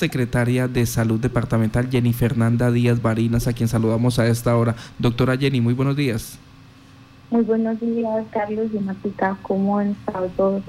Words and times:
secretaria 0.00 0.68
de 0.68 0.86
Salud 0.86 1.18
Departamental 1.18 1.90
Jenny 1.90 2.12
Fernanda 2.12 2.70
Díaz 2.70 3.02
Barinas, 3.02 3.48
a 3.48 3.52
quien 3.52 3.68
saludamos 3.68 4.20
a 4.20 4.28
esta 4.28 4.56
hora. 4.56 4.76
Doctora 4.96 5.36
Jenny, 5.36 5.60
muy 5.60 5.74
buenos 5.74 5.96
días. 5.96 6.38
Muy 7.30 7.42
buenos 7.42 7.80
días, 7.80 8.24
Carlos 8.30 8.68
y 8.72 8.78
Matica. 8.78 9.36
¿Cómo 9.42 9.76
han 9.76 9.88
estado 9.88 10.28
todos? 10.36 10.62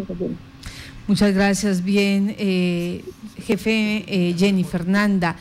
Muchas 1.08 1.36
gracias. 1.36 1.84
Bien, 1.84 2.36
eh, 2.40 3.06
jefe 3.38 4.04
eh, 4.08 4.34
Jenny 4.36 4.64
Fernanda, 4.64 5.36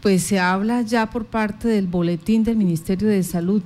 pues 0.00 0.22
se 0.22 0.40
habla 0.40 0.80
ya 0.80 1.10
por 1.10 1.26
parte 1.26 1.68
del 1.68 1.86
boletín 1.86 2.44
del 2.44 2.56
Ministerio 2.56 3.08
de 3.08 3.22
Salud 3.22 3.62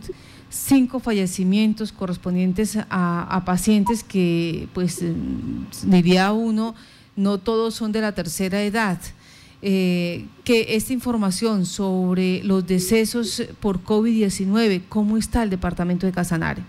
cinco 0.50 0.98
fallecimientos 0.98 1.92
correspondientes 1.92 2.76
a, 2.90 3.29
a 3.30 3.45
pacientes 3.45 4.02
que, 4.02 4.66
pues, 4.74 5.04
diría 5.84 6.32
uno, 6.32 6.74
no 7.14 7.38
todos 7.38 7.76
son 7.76 7.92
de 7.92 8.00
la 8.00 8.10
tercera 8.10 8.60
edad 8.64 8.98
eh, 9.61 10.27
que 10.45 10.77
esta 10.77 10.93
información 10.93 11.66
sobre 11.66 12.42
los 12.45 12.66
decesos 12.66 13.42
por 13.60 13.82
COVID-19, 13.82 14.82
¿cómo 14.88 15.16
está 15.16 15.42
el 15.42 15.51
departamento 15.51 16.06
de 16.06 16.12
Casanare? 16.12 16.62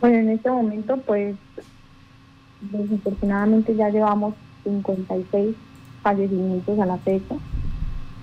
Bueno, 0.00 0.18
en 0.18 0.28
este 0.30 0.48
momento, 0.48 0.96
pues, 0.98 1.34
desafortunadamente 2.60 3.74
ya 3.74 3.88
llevamos 3.90 4.34
56 4.62 5.56
fallecimientos 6.02 6.78
a 6.78 6.86
la 6.86 6.98
fecha. 6.98 7.34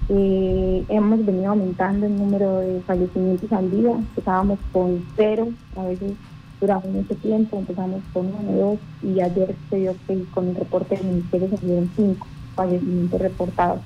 Eh, 0.09 0.85
hemos 0.87 1.25
venido 1.25 1.49
aumentando 1.49 2.05
el 2.05 2.17
número 2.17 2.59
de 2.59 2.79
fallecimientos 2.81 3.51
al 3.51 3.69
día. 3.69 3.91
Empezábamos 3.91 4.57
con 4.71 5.03
cero, 5.17 5.49
a 5.75 5.83
veces 5.83 6.13
durante 6.61 6.87
mucho 6.87 7.13
tiempo, 7.15 7.59
empezamos 7.59 8.01
con 8.13 8.27
uno, 8.27 8.51
dos, 8.57 8.79
y 9.03 9.19
ayer 9.19 9.53
se 9.69 9.75
dio 9.75 9.95
que 10.07 10.23
con 10.33 10.47
el 10.47 10.55
reporte 10.55 10.95
del 10.95 11.05
Ministerio 11.05 11.49
se 11.49 11.65
dieron 11.65 11.91
cinco 11.95 12.25
fallecimientos 12.57 13.21
reportados. 13.21 13.79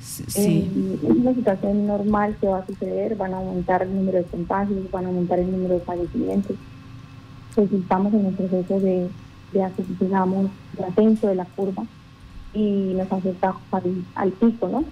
Sí. 0.00 0.68
Eh, 0.74 0.98
es 1.02 1.10
una 1.10 1.34
situación 1.34 1.86
normal 1.86 2.36
que 2.40 2.48
va 2.48 2.58
a 2.58 2.66
suceder, 2.66 3.14
van 3.16 3.34
a 3.34 3.36
aumentar 3.36 3.82
el 3.82 3.94
número 3.94 4.18
de 4.18 4.24
contagios, 4.24 4.90
van 4.90 5.04
a 5.04 5.08
aumentar 5.08 5.38
el 5.38 5.50
número 5.50 5.74
de 5.74 5.80
fallecimientos. 5.80 6.56
Pues 7.54 7.72
estamos 7.72 8.12
en 8.12 8.26
el 8.26 8.34
proceso 8.34 8.80
de, 8.80 9.08
de 9.52 9.70
digamos, 10.00 10.50
de 10.76 10.84
ascenso 10.84 11.28
de 11.28 11.34
la 11.36 11.44
curva 11.44 11.84
y 12.52 12.94
nos 12.96 13.10
afecta 13.12 13.54
al, 13.70 14.04
al 14.14 14.32
pico, 14.32 14.68
¿no? 14.68 14.84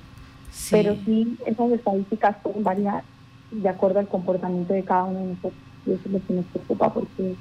Pero 0.70 0.96
sí, 1.04 1.36
esas 1.46 1.70
estadísticas 1.72 2.36
pueden 2.42 2.62
variar 2.62 3.02
de 3.50 3.68
acuerdo 3.68 3.98
al 3.98 4.08
comportamiento 4.08 4.72
de 4.72 4.84
cada 4.84 5.04
uno 5.04 5.20
de 5.20 5.26
nosotros 5.26 5.54
y 5.86 5.92
eso 5.92 6.02
es 6.06 6.12
lo 6.12 6.26
que 6.26 6.32
nos 6.34 6.44
preocupa 6.46 6.92
porque 6.92 7.34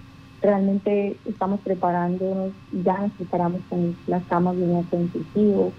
realmente 0.43 1.17
estamos 1.25 1.61
preparándonos, 1.61 2.51
ya 2.83 2.99
nos 2.99 3.11
preparamos 3.13 3.61
con 3.69 3.95
las 4.07 4.23
camas 4.25 4.57
de 4.57 4.63
un 4.63 4.79
intensivo, 4.79 5.71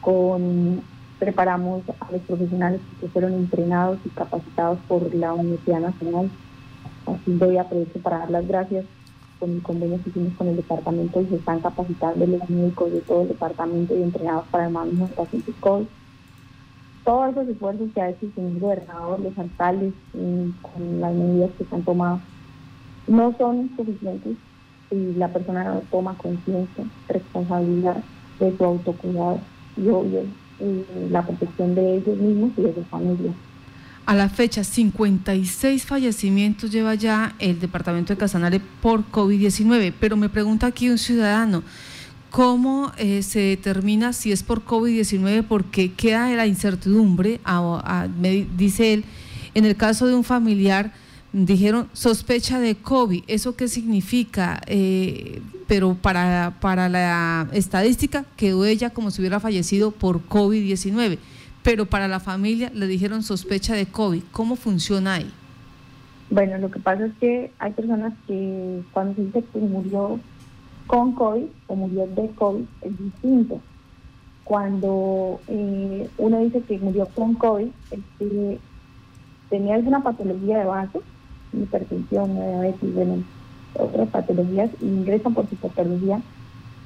con 0.00 0.80
preparamos 1.18 1.82
a 2.00 2.12
los 2.12 2.22
profesionales 2.22 2.80
que 3.00 3.08
fueron 3.08 3.32
entrenados 3.34 3.98
y 4.04 4.10
capacitados 4.10 4.78
por 4.86 5.12
la 5.14 5.32
Universidad 5.34 5.80
Nacional. 5.80 6.30
Así 7.06 7.32
voy 7.32 7.56
a 7.56 7.62
aprovechar 7.62 8.02
para 8.02 8.18
dar 8.18 8.30
las 8.30 8.46
gracias 8.46 8.84
con 9.40 9.50
el 9.50 9.62
convenio 9.62 10.00
que 10.02 10.10
hicimos 10.10 10.34
con 10.34 10.48
el 10.48 10.56
departamento 10.56 11.20
y 11.20 11.26
se 11.26 11.36
están 11.36 11.60
capacitando 11.60 12.26
los 12.26 12.48
médicos 12.48 12.92
de 12.92 13.00
todo 13.00 13.22
el 13.22 13.28
departamento 13.28 13.96
y 13.96 14.02
entrenados 14.02 14.46
para 14.50 14.66
el 14.66 14.72
manejo 14.72 15.06
de 15.08 15.14
pacientes 15.14 15.54
COVID. 15.60 15.86
Todos 17.04 17.32
esos 17.32 17.48
esfuerzos 17.48 17.90
que 17.92 18.00
ha 18.00 18.10
hecho 18.10 18.26
el 18.26 18.34
señor 18.34 18.60
gobernador, 18.60 19.20
los 19.20 19.36
alcaldes, 19.36 19.92
con 20.12 21.00
las 21.00 21.12
medidas 21.12 21.50
que 21.58 21.64
se 21.64 21.74
han 21.74 21.82
tomado 21.82 22.20
no 23.06 23.34
son 23.38 23.70
suficientes 23.76 24.36
si 24.90 25.14
la 25.14 25.32
persona 25.32 25.64
no 25.64 25.82
toma 25.90 26.16
conciencia, 26.16 26.84
responsabilidad 27.08 27.96
de 28.38 28.56
su 28.56 28.64
autocuidado 28.64 29.40
y 29.76 29.88
obvio 29.88 30.22
la 31.10 31.26
protección 31.26 31.74
de 31.74 31.96
ellos 31.96 32.16
mismos 32.18 32.52
y 32.56 32.62
de 32.62 32.74
su 32.74 32.84
familia. 32.84 33.32
A 34.06 34.14
la 34.14 34.28
fecha, 34.28 34.64
56 34.64 35.86
fallecimientos 35.86 36.70
lleva 36.70 36.94
ya 36.94 37.34
el 37.38 37.58
departamento 37.58 38.12
de 38.12 38.18
Casanare 38.18 38.60
por 38.82 39.10
COVID-19, 39.10 39.94
pero 39.98 40.16
me 40.16 40.28
pregunta 40.28 40.66
aquí 40.66 40.90
un 40.90 40.98
ciudadano, 40.98 41.62
¿cómo 42.30 42.92
eh, 42.98 43.22
se 43.22 43.40
determina 43.40 44.12
si 44.12 44.30
es 44.30 44.42
por 44.42 44.64
COVID-19? 44.64 45.44
Porque 45.48 45.92
queda 45.92 46.28
la 46.30 46.46
incertidumbre, 46.46 47.40
me 48.20 48.46
dice 48.56 48.92
él, 48.92 49.04
en 49.54 49.64
el 49.64 49.74
caso 49.74 50.06
de 50.06 50.14
un 50.14 50.24
familiar, 50.24 50.92
dijeron 51.34 51.88
sospecha 51.92 52.60
de 52.60 52.76
COVID. 52.76 53.24
¿Eso 53.26 53.56
qué 53.56 53.66
significa? 53.68 54.60
Eh, 54.66 55.42
pero 55.66 55.94
para, 55.94 56.54
para 56.60 56.88
la 56.88 57.48
estadística 57.52 58.24
quedó 58.36 58.64
ella 58.64 58.90
como 58.90 59.10
si 59.10 59.20
hubiera 59.20 59.40
fallecido 59.40 59.90
por 59.90 60.26
COVID-19. 60.28 61.18
Pero 61.62 61.86
para 61.86 62.06
la 62.08 62.20
familia 62.20 62.70
le 62.72 62.86
dijeron 62.86 63.22
sospecha 63.22 63.74
de 63.74 63.86
COVID. 63.86 64.22
¿Cómo 64.30 64.54
funciona 64.54 65.14
ahí? 65.14 65.30
Bueno, 66.30 66.56
lo 66.58 66.70
que 66.70 66.78
pasa 66.78 67.06
es 67.06 67.12
que 67.20 67.50
hay 67.58 67.72
personas 67.72 68.12
que 68.26 68.82
cuando 68.92 69.14
se 69.14 69.22
dice 69.24 69.44
que 69.52 69.58
murió 69.58 70.20
con 70.86 71.12
COVID 71.12 71.44
o 71.66 71.74
murió 71.74 72.06
de 72.06 72.28
COVID 72.30 72.64
es 72.82 72.98
distinto. 72.98 73.60
Cuando 74.44 75.40
eh, 75.48 76.08
uno 76.18 76.38
dice 76.40 76.60
que 76.60 76.78
murió 76.78 77.06
con 77.06 77.34
COVID, 77.34 77.68
es 77.90 78.00
que 78.18 78.58
tenía 79.48 79.74
alguna 79.74 80.02
patología 80.02 80.58
de 80.58 80.64
base 80.66 81.00
hipertensión, 81.62 82.34
diabetes, 82.34 82.94
bueno, 82.94 83.22
otras 83.74 84.08
patologías, 84.08 84.70
ingresan 84.80 85.34
por 85.34 85.48
su 85.48 85.56
patología, 85.56 86.20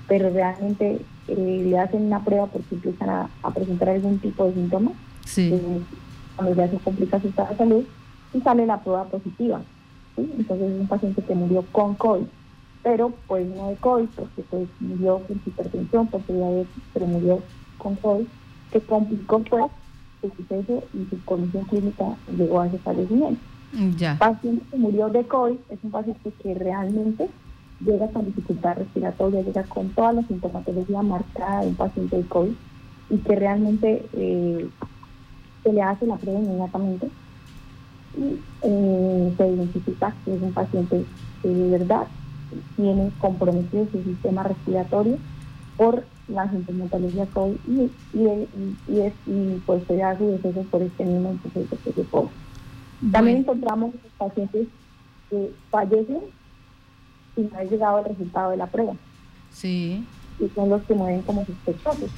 pero 0.07 0.31
realmente 0.31 1.01
eh, 1.29 1.63
le 1.67 1.79
hacen 1.79 2.07
una 2.07 2.25
prueba 2.25 2.47
porque 2.47 2.75
empiezan 2.75 3.09
a, 3.11 3.51
presentar 3.55 3.91
algún 3.91 4.19
tipo 4.19 4.47
de 4.47 4.55
síntomas. 4.55 4.95
Sí. 5.25 5.51
Eh, 5.53 5.81
cuando 6.37 6.55
ya 6.55 6.69
se 6.69 6.79
complica 6.79 7.21
su 7.21 7.29
estado 7.29 7.51
de 7.51 7.57
salud 7.57 7.85
y 8.33 8.41
sale 8.41 8.65
la 8.67 8.81
prueba 8.81 9.05
positiva. 9.05 9.61
Entonces 10.17 10.73
es 10.73 10.81
un 10.81 10.89
paciente 10.89 11.23
que 11.23 11.35
murió 11.35 11.65
con 11.73 11.95
COVID, 11.95 12.27
pero 12.83 13.13
pues 13.27 13.47
no 13.49 13.69
de 13.69 13.77
COVID, 13.77 14.09
porque 14.17 14.43
pues 14.51 14.69
murió 14.81 15.21
su 15.27 15.51
hipertensión, 15.51 16.07
por 16.09 16.25
su 16.27 16.33
diabetes, 16.33 16.83
pero 16.93 17.07
murió 17.07 17.41
con 17.79 17.97
COVID, 17.97 18.27
que 18.73 18.81
complicó 18.81 19.41
pues 19.41 19.71
su 20.21 20.31
suceso 20.31 20.85
y 20.95 21.07
su 21.11 21.25
condición 21.25 21.65
clínica 21.65 22.17
llegó 22.37 22.61
a 22.61 22.67
ese 22.67 22.79
fallecimiento. 22.79 23.41
Ya. 23.99 24.17
paciente 24.19 24.65
que 24.71 24.79
murió 24.79 25.09
de 25.09 25.27
COVID 25.27 25.57
es 25.69 25.79
un 25.83 25.91
paciente 25.91 26.33
que 26.43 26.55
realmente 26.55 27.29
llega 27.81 28.09
con 28.09 28.25
dificultad 28.25 28.77
respiratoria, 28.77 29.43
llega 29.43 29.63
con 29.65 29.89
toda 29.91 30.13
la 30.15 30.23
sintomatología 30.27 31.03
marcada 31.03 31.63
de 31.63 31.69
un 31.69 31.75
paciente 31.75 32.17
de 32.17 32.27
COVID 32.27 32.53
y 33.11 33.19
que 33.19 33.37
realmente 33.37 34.07
eh, 34.15 34.69
se 35.63 35.73
le 35.73 35.83
hace 35.83 36.07
la 36.07 36.17
prueba 36.17 36.41
inmediatamente 36.41 37.09
y 38.17 38.41
eh, 38.63 39.35
se 39.37 39.49
identifica 39.49 40.15
que 40.25 40.35
es 40.35 40.43
un 40.43 40.53
paciente 40.53 41.05
que 41.43 41.49
de 41.49 41.79
verdad 41.79 42.07
tiene 42.77 43.11
comprometido 43.21 43.87
su 43.93 44.03
sistema 44.03 44.43
respiratorio 44.43 45.19
por 45.77 46.05
la 46.29 46.51
sintomatología 46.51 47.27
COVID 47.27 47.57
y, 47.69 47.91
y, 48.15 49.01
es, 49.01 49.13
y 49.27 49.61
pues 49.67 49.83
se 49.87 50.03
hace 50.03 50.25
deceso 50.25 50.63
por 50.71 50.83
este 50.83 51.05
mismo 51.05 51.37
proceso 51.43 51.77
se 51.85 52.03
COVID. 52.05 52.29
También 53.13 53.39
encontramos 53.39 53.95
pacientes 54.17 54.67
que 55.31 55.53
fallecen 55.71 56.21
sin 57.35 57.55
haber 57.55 57.71
llegado 57.71 57.99
al 57.99 58.05
resultado 58.05 58.51
de 58.51 58.57
la 58.57 58.67
prueba. 58.67 58.95
Sí. 59.53 60.05
Y 60.41 60.49
son 60.49 60.69
los 60.69 60.83
que 60.83 60.95
mueren 60.95 61.23
como 61.23 61.45
sospechosos 61.45 62.11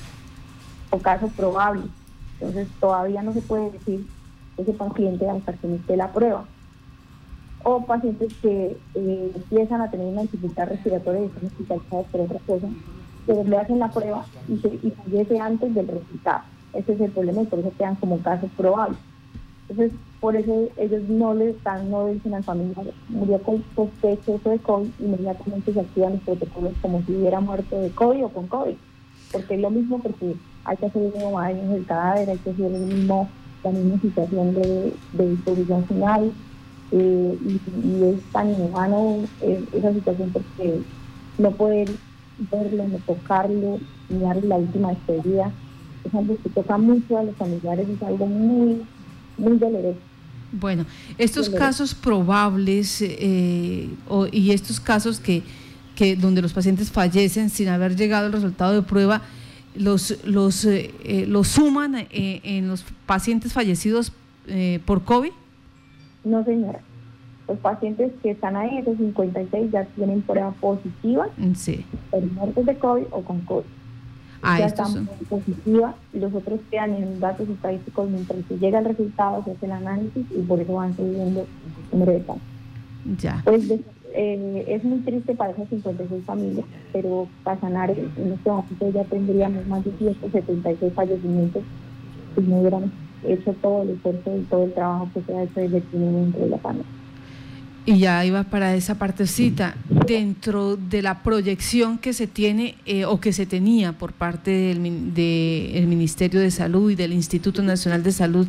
o 0.90 0.98
casos 0.98 1.30
probables. 1.32 1.86
Entonces 2.34 2.68
todavía 2.80 3.22
no 3.22 3.32
se 3.32 3.42
puede 3.42 3.70
decir 3.70 4.06
ese 4.56 4.72
paciente 4.72 5.28
hasta 5.28 5.52
que 5.52 5.66
no 5.66 5.76
esté 5.76 5.96
la 5.96 6.12
prueba. 6.12 6.44
O 7.62 7.84
pacientes 7.84 8.32
que 8.40 8.78
eh, 8.94 9.32
empiezan 9.34 9.82
a 9.82 9.90
tener 9.90 10.06
una 10.06 10.22
dificultad 10.22 10.68
respiratoria 10.68 11.20
y 11.20 11.26
están 11.26 11.46
hospitalizados 11.46 12.06
por 12.06 12.20
otra 12.22 12.38
cosa, 12.46 12.68
pero 13.26 13.44
le 13.44 13.58
hacen 13.58 13.78
la 13.78 13.90
prueba 13.90 14.24
y, 14.48 14.56
se, 14.56 14.68
y 14.68 14.90
fallece 14.90 15.38
antes 15.38 15.74
del 15.74 15.88
resultado. 15.88 16.44
Ese 16.72 16.94
es 16.94 17.00
el 17.00 17.10
problema 17.10 17.42
y 17.42 17.46
por 17.46 17.58
eso 17.58 17.72
quedan 17.76 17.96
como 17.96 18.18
casos 18.20 18.50
probables. 18.56 18.98
Entonces, 19.70 19.96
por 20.20 20.34
eso 20.34 20.68
ellos 20.76 21.02
no 21.08 21.32
le 21.32 21.50
están, 21.50 21.90
no 21.90 22.08
dicen 22.08 22.34
al 22.34 22.42
familiar, 22.42 22.86
murió 23.08 23.40
con 23.40 23.62
sospechoso 23.76 24.50
de 24.50 24.58
COVID, 24.58 24.90
inmediatamente 24.98 25.72
se 25.72 25.80
activan 25.80 26.14
los 26.14 26.22
protocolos 26.22 26.72
como 26.82 27.02
si 27.02 27.12
hubiera 27.14 27.40
muerto 27.40 27.80
de 27.80 27.90
COVID 27.90 28.24
o 28.24 28.28
con 28.30 28.48
COVID. 28.48 28.74
Porque 29.30 29.54
es 29.54 29.60
lo 29.60 29.70
mismo, 29.70 30.00
porque 30.00 30.34
hay 30.64 30.76
que 30.76 30.86
hacer 30.86 31.02
el 31.02 31.12
mismo 31.12 31.38
años 31.38 31.68
del 31.68 31.86
cadáver, 31.86 32.30
hay 32.30 32.38
que 32.38 32.50
hacer 32.50 32.66
el 32.66 32.80
mismo, 32.80 33.30
la 33.62 33.70
misma 33.70 34.00
situación 34.00 34.54
de, 34.54 34.92
de 35.12 35.84
final. 35.88 36.32
Eh, 36.92 37.38
y, 37.46 38.02
es 38.02 38.20
tan 38.32 38.50
inhumano 38.50 39.18
eh, 39.42 39.64
esa 39.72 39.92
situación 39.92 40.30
porque 40.32 40.80
no 41.38 41.52
poder 41.52 41.88
verlo, 42.50 42.88
no 42.88 42.98
tocarlo, 43.06 43.78
ni 44.08 44.18
darle 44.18 44.48
la 44.48 44.56
última 44.56 44.88
despedida, 44.88 45.52
es 46.02 46.12
algo 46.12 46.36
que 46.42 46.48
toca 46.48 46.76
mucho 46.78 47.18
a 47.18 47.22
los 47.22 47.36
familiares, 47.36 47.88
es 47.88 48.02
algo 48.02 48.26
muy 48.26 48.82
muy 49.40 49.58
Bueno, 50.52 50.84
estos 51.18 51.48
casos 51.50 51.94
probables 51.94 53.02
eh, 53.02 53.88
y 54.32 54.50
estos 54.52 54.80
casos 54.80 55.18
que, 55.18 55.42
que 55.96 56.16
donde 56.16 56.42
los 56.42 56.52
pacientes 56.52 56.90
fallecen 56.90 57.50
sin 57.50 57.68
haber 57.68 57.96
llegado 57.96 58.26
al 58.26 58.32
resultado 58.32 58.74
de 58.74 58.82
prueba, 58.82 59.22
los, 59.74 60.24
los, 60.24 60.64
eh, 60.64 61.24
los 61.28 61.48
suman 61.48 62.06
en 62.10 62.68
los 62.68 62.84
pacientes 63.06 63.52
fallecidos 63.52 64.12
por 64.84 65.04
COVID? 65.04 65.30
No, 66.24 66.44
señora. 66.44 66.80
Los 67.48 67.58
pacientes 67.58 68.12
que 68.22 68.30
están 68.30 68.56
ahí, 68.56 68.78
esos 68.78 68.96
56, 68.96 69.72
ya 69.72 69.84
tienen 69.96 70.22
prueba 70.22 70.52
positiva 70.52 71.28
sí. 71.56 71.84
por 72.10 72.22
muertes 72.32 72.66
de 72.66 72.78
COVID 72.78 73.04
o 73.10 73.22
con 73.22 73.40
COVID. 73.40 73.64
Ah, 74.42 74.58
ya 74.58 74.66
están 74.66 75.06
positiva 75.28 75.94
los 76.14 76.34
otros 76.34 76.60
quedan 76.70 76.94
en 76.94 77.20
datos 77.20 77.48
estadísticos 77.48 78.08
mientras 78.08 78.38
se 78.48 78.58
llega 78.58 78.78
el 78.78 78.86
resultado, 78.86 79.44
se 79.44 79.50
hace 79.52 79.66
el 79.66 79.72
análisis 79.72 80.26
y 80.30 80.40
por 80.42 80.60
eso 80.60 80.74
van 80.74 80.96
subiendo 80.96 81.40
el 81.42 81.46
número 81.92 82.12
de 82.12 82.22
casos. 82.22 82.42
Ya. 83.18 83.42
Pues 83.44 83.70
eh, 84.14 84.64
es 84.66 84.84
muy 84.84 84.98
triste 85.00 85.34
para 85.34 85.52
esas 85.52 85.68
56 85.68 86.24
familias, 86.24 86.64
pero 86.92 87.28
para 87.44 87.60
sanar 87.60 87.90
en 87.90 88.32
este 88.32 88.50
momento 88.50 88.90
ya 88.90 89.04
tendríamos 89.04 89.66
más 89.66 89.84
de 89.84 89.92
176 89.92 90.92
fallecimientos 90.94 91.62
si 92.34 92.40
no 92.42 92.60
hubieran 92.60 92.90
hecho 93.26 93.52
todo 93.60 93.82
el 93.82 93.90
esfuerzo 93.90 94.36
y 94.36 94.42
todo 94.44 94.64
el 94.64 94.72
trabajo 94.72 95.08
que 95.12 95.22
se 95.22 95.36
ha 95.36 95.42
hecho 95.42 95.60
desde 95.60 95.76
el 95.78 95.82
primer 95.84 96.12
momento 96.12 96.38
de 96.38 96.48
la 96.48 96.56
pandemia. 96.56 96.99
Y 97.86 97.98
ya 97.98 98.24
iba 98.24 98.44
para 98.44 98.74
esa 98.74 98.96
partecita, 98.96 99.74
dentro 100.06 100.76
de 100.76 101.02
la 101.02 101.22
proyección 101.22 101.98
que 101.98 102.12
se 102.12 102.26
tiene 102.26 102.74
eh, 102.84 103.06
o 103.06 103.20
que 103.20 103.32
se 103.32 103.46
tenía 103.46 103.92
por 103.92 104.12
parte 104.12 104.50
del 104.50 105.14
de 105.14 105.84
Ministerio 105.88 106.40
de 106.40 106.50
Salud 106.50 106.90
y 106.90 106.94
del 106.94 107.12
Instituto 107.12 107.62
Nacional 107.62 108.02
de 108.02 108.12
Salud 108.12 108.46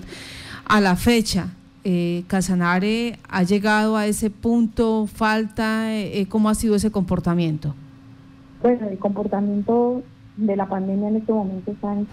a 0.65 0.81
la 0.81 0.95
fecha, 0.95 1.47
eh, 1.83 2.23
Casanare 2.27 3.17
ha 3.27 3.41
llegado 3.43 3.97
a 3.97 4.05
ese 4.05 4.29
punto, 4.29 5.07
falta, 5.07 5.91
eh, 5.95 6.27
¿cómo 6.29 6.49
ha 6.49 6.55
sido 6.55 6.75
ese 6.75 6.91
comportamiento? 6.91 7.73
Bueno, 8.61 8.87
el 8.87 8.99
comportamiento 8.99 10.03
de 10.37 10.55
la 10.55 10.67
pandemia 10.67 11.09
en 11.09 11.15
este 11.15 11.33
momento 11.33 11.71
está 11.71 11.93
en, 11.93 12.07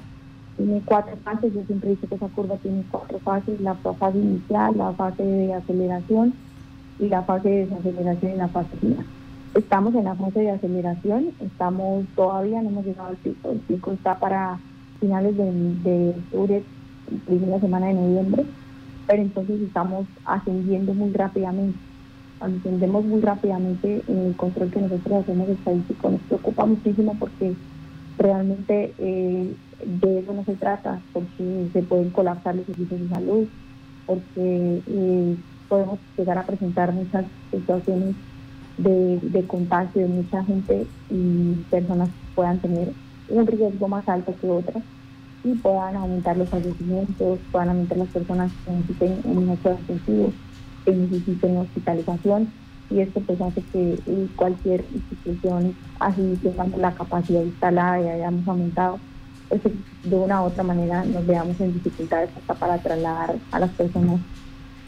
tiene 0.56 0.82
cuatro 0.85 1.17
fases, 1.23 1.53
yo 1.53 1.62
siempre 1.67 1.91
digo 1.91 2.09
que 2.09 2.14
esa 2.14 2.29
curva 2.29 2.56
tiene 2.56 2.82
cuatro 2.91 3.19
fases, 3.19 3.61
la 3.61 3.75
fase 3.75 4.19
inicial, 4.19 4.76
la 4.76 4.93
fase 4.93 5.23
de 5.23 5.53
aceleración, 5.53 6.32
y 6.99 7.09
la 7.09 7.23
fase 7.23 7.49
de 7.49 7.67
desaceleración 7.67 8.33
y 8.33 8.37
la 8.37 8.49
fase 8.49 8.77
final. 8.77 9.05
Estamos 9.55 9.95
en 9.95 10.05
la 10.05 10.15
fase 10.15 10.41
de 10.41 10.50
aceleración, 10.50 11.31
estamos 11.41 12.05
todavía, 12.15 12.62
no 12.62 12.69
hemos 12.71 12.85
llegado 12.85 13.09
al 13.09 13.17
pico, 13.17 13.50
el 13.50 13.59
pico 13.61 13.93
está 13.93 14.19
para 14.19 14.59
finales 15.00 15.37
de, 15.37 15.53
de 15.83 16.11
octubre, 16.11 16.62
primera 17.27 17.61
semana 17.61 17.87
de 17.87 17.95
noviembre, 17.95 18.45
pero 19.06 19.23
entonces 19.23 19.61
estamos 19.62 20.06
ascendiendo 20.25 20.95
muy 20.95 21.12
rápidamente. 21.12 21.79
Ascendemos 22.41 23.05
muy 23.05 23.21
rápidamente 23.21 24.03
en 24.06 24.19
el 24.19 24.37
control 24.37 24.71
que 24.71 24.81
nosotros 24.81 25.23
hacemos 25.23 25.49
estadístico. 25.49 26.11
Nos 26.11 26.21
preocupa 26.23 26.67
muchísimo 26.67 27.17
porque 27.19 27.55
realmente 28.17 28.95
eh, 28.99 29.55
de 29.85 30.19
eso 30.21 30.33
no 30.35 30.45
se 30.45 30.55
trata, 30.55 31.00
porque 31.12 31.69
se 31.73 31.83
pueden 31.83 32.11
colapsar 32.11 32.55
los 32.55 32.67
servicios 32.67 33.00
de 33.00 33.09
salud, 33.09 33.49
porque 34.06 34.83
eh, 34.87 35.37
podemos 35.69 35.99
llegar 36.17 36.38
a 36.38 36.47
presentar 36.47 36.93
muchas 36.93 37.25
situaciones 37.50 38.15
de, 38.76 39.19
de 39.23 39.47
contagio 39.47 40.03
de 40.03 40.09
mucha 40.09 40.44
gente 40.44 40.87
y 41.11 41.55
personas 41.70 42.09
puedan 42.35 42.59
tener 42.59 42.93
un 43.29 43.47
riesgo 43.47 43.88
más 43.88 44.09
alto 44.09 44.35
que 44.41 44.49
otras 44.49 44.82
y 45.44 45.55
puedan 45.55 45.97
aumentar 45.97 46.37
los 46.37 46.49
fallecimientos, 46.49 47.38
puedan 47.53 47.70
aumentar 47.70 47.99
las 47.99 48.09
personas 48.09 48.53
que 48.65 48.73
necesiten 48.73 49.20
un 49.25 49.50
hecho 49.50 49.70
intensivo, 49.70 50.32
que 50.85 50.93
necesiten 50.93 51.56
hospitalización. 51.59 52.49
Y 52.91 53.00
esto 53.00 53.21
pues 53.21 53.41
hace 53.41 53.62
que 53.71 53.99
eh, 54.06 54.29
cualquier 54.35 54.85
institución 54.94 55.76
así 56.00 56.38
tengamos 56.43 56.81
la 56.81 56.93
capacidad 56.94 57.43
instalada 57.43 58.00
y 58.00 58.09
hayamos 58.09 58.49
aumentado, 58.49 58.99
pues 59.49 59.61
de 60.05 60.17
una 60.17 60.43
u 60.43 60.47
otra 60.47 60.62
manera 60.62 61.05
nos 61.05 61.26
veamos 61.26 61.61
en 61.61 61.75
dificultades 61.75 62.31
hasta 62.37 62.55
para 62.55 62.79
trasladar 62.79 63.37
a 63.53 63.59
las 63.61 63.71
personas 63.71 64.21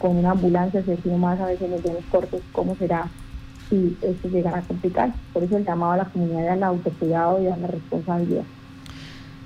con 0.01 0.17
una 0.17 0.31
ambulancia, 0.31 0.81
si 0.83 0.91
decimos 0.91 1.19
más 1.19 1.39
a 1.39 1.45
veces 1.45 1.69
los 1.69 1.83
días 1.83 1.97
cortos, 2.09 2.41
cómo 2.51 2.75
será 2.75 3.07
si 3.69 3.95
esto 4.01 4.27
llegara 4.27 4.57
a 4.57 4.61
complicar. 4.63 5.13
Por 5.31 5.43
eso 5.43 5.55
el 5.57 5.65
llamado 5.65 5.93
a 5.93 5.97
la 5.97 6.05
comunidad 6.05 6.49
al 6.49 6.63
autocuidado 6.63 7.41
y 7.41 7.47
a 7.47 7.55
la 7.55 7.67
responsabilidad. 7.67 8.43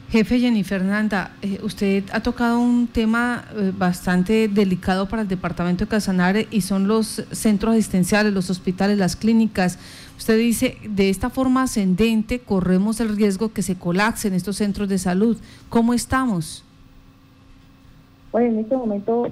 Jefe 0.10 0.40
Jenny 0.40 0.64
Fernanda, 0.64 1.32
eh, 1.42 1.60
usted 1.62 2.06
ha 2.14 2.22
tocado 2.22 2.60
un 2.60 2.88
tema 2.88 3.44
eh, 3.56 3.74
bastante 3.78 4.48
delicado 4.48 5.10
para 5.10 5.24
el 5.24 5.28
departamento 5.28 5.84
de 5.84 5.90
Casanare 5.90 6.48
y 6.52 6.62
son 6.62 6.88
los 6.88 7.24
centros 7.32 7.74
asistenciales, 7.74 8.32
los 8.32 8.50
hospitales, 8.50 8.98
las 8.98 9.16
clínicas. 9.16 9.78
Usted 10.18 10.38
dice, 10.38 10.78
de 10.88 11.10
esta 11.10 11.30
forma 11.30 11.64
ascendente 11.64 12.40
corremos 12.40 13.02
el 13.02 13.16
riesgo 13.18 13.52
que 13.52 13.62
se 13.62 13.76
colapsen 13.76 14.34
estos 14.34 14.56
centros 14.56 14.88
de 14.88 15.00
salud. 15.00 15.38
¿Cómo 15.70 15.94
estamos? 15.94 16.64
Bueno, 18.32 18.54
en 18.54 18.60
este 18.60 18.78
momento 18.78 19.30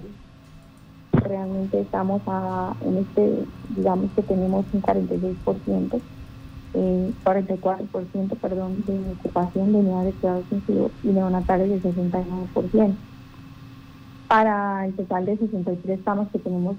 realmente 1.24 1.82
estamos 1.82 2.22
a, 2.28 2.76
en 2.82 2.98
este, 2.98 3.46
digamos 3.76 4.12
que 4.16 4.22
tenemos 4.24 4.66
un 4.74 4.82
46%, 4.82 6.02
eh, 6.76 7.12
44% 7.24 8.38
perdón, 8.38 8.84
de 8.86 9.00
ocupación 9.20 9.72
de 9.72 9.78
unidades 9.80 10.14
de 10.14 10.20
cuidados 10.20 10.46
intensivos 10.52 10.92
y 11.04 11.08
neonatales 11.08 11.70
de 11.70 11.90
69%. 11.90 12.96
Para 14.28 14.86
el 14.86 14.94
total 14.94 15.26
de 15.26 15.38
63 15.38 16.00
estamos 16.00 16.28
que 16.30 16.40
tenemos 16.40 16.76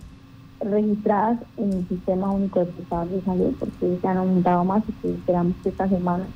registradas 0.60 1.38
en 1.56 1.72
el 1.72 1.88
Sistema 1.88 2.30
Único 2.30 2.60
de 2.60 2.66
Prestadores 2.66 3.12
de 3.12 3.22
Salud, 3.22 3.54
porque 3.58 3.98
se 4.00 4.08
han 4.08 4.16
aumentado 4.16 4.64
más 4.64 4.82
y 4.88 4.92
que 4.92 5.14
esperamos 5.14 5.54
que 5.62 5.68
esta 5.68 5.88
semana, 5.88 6.26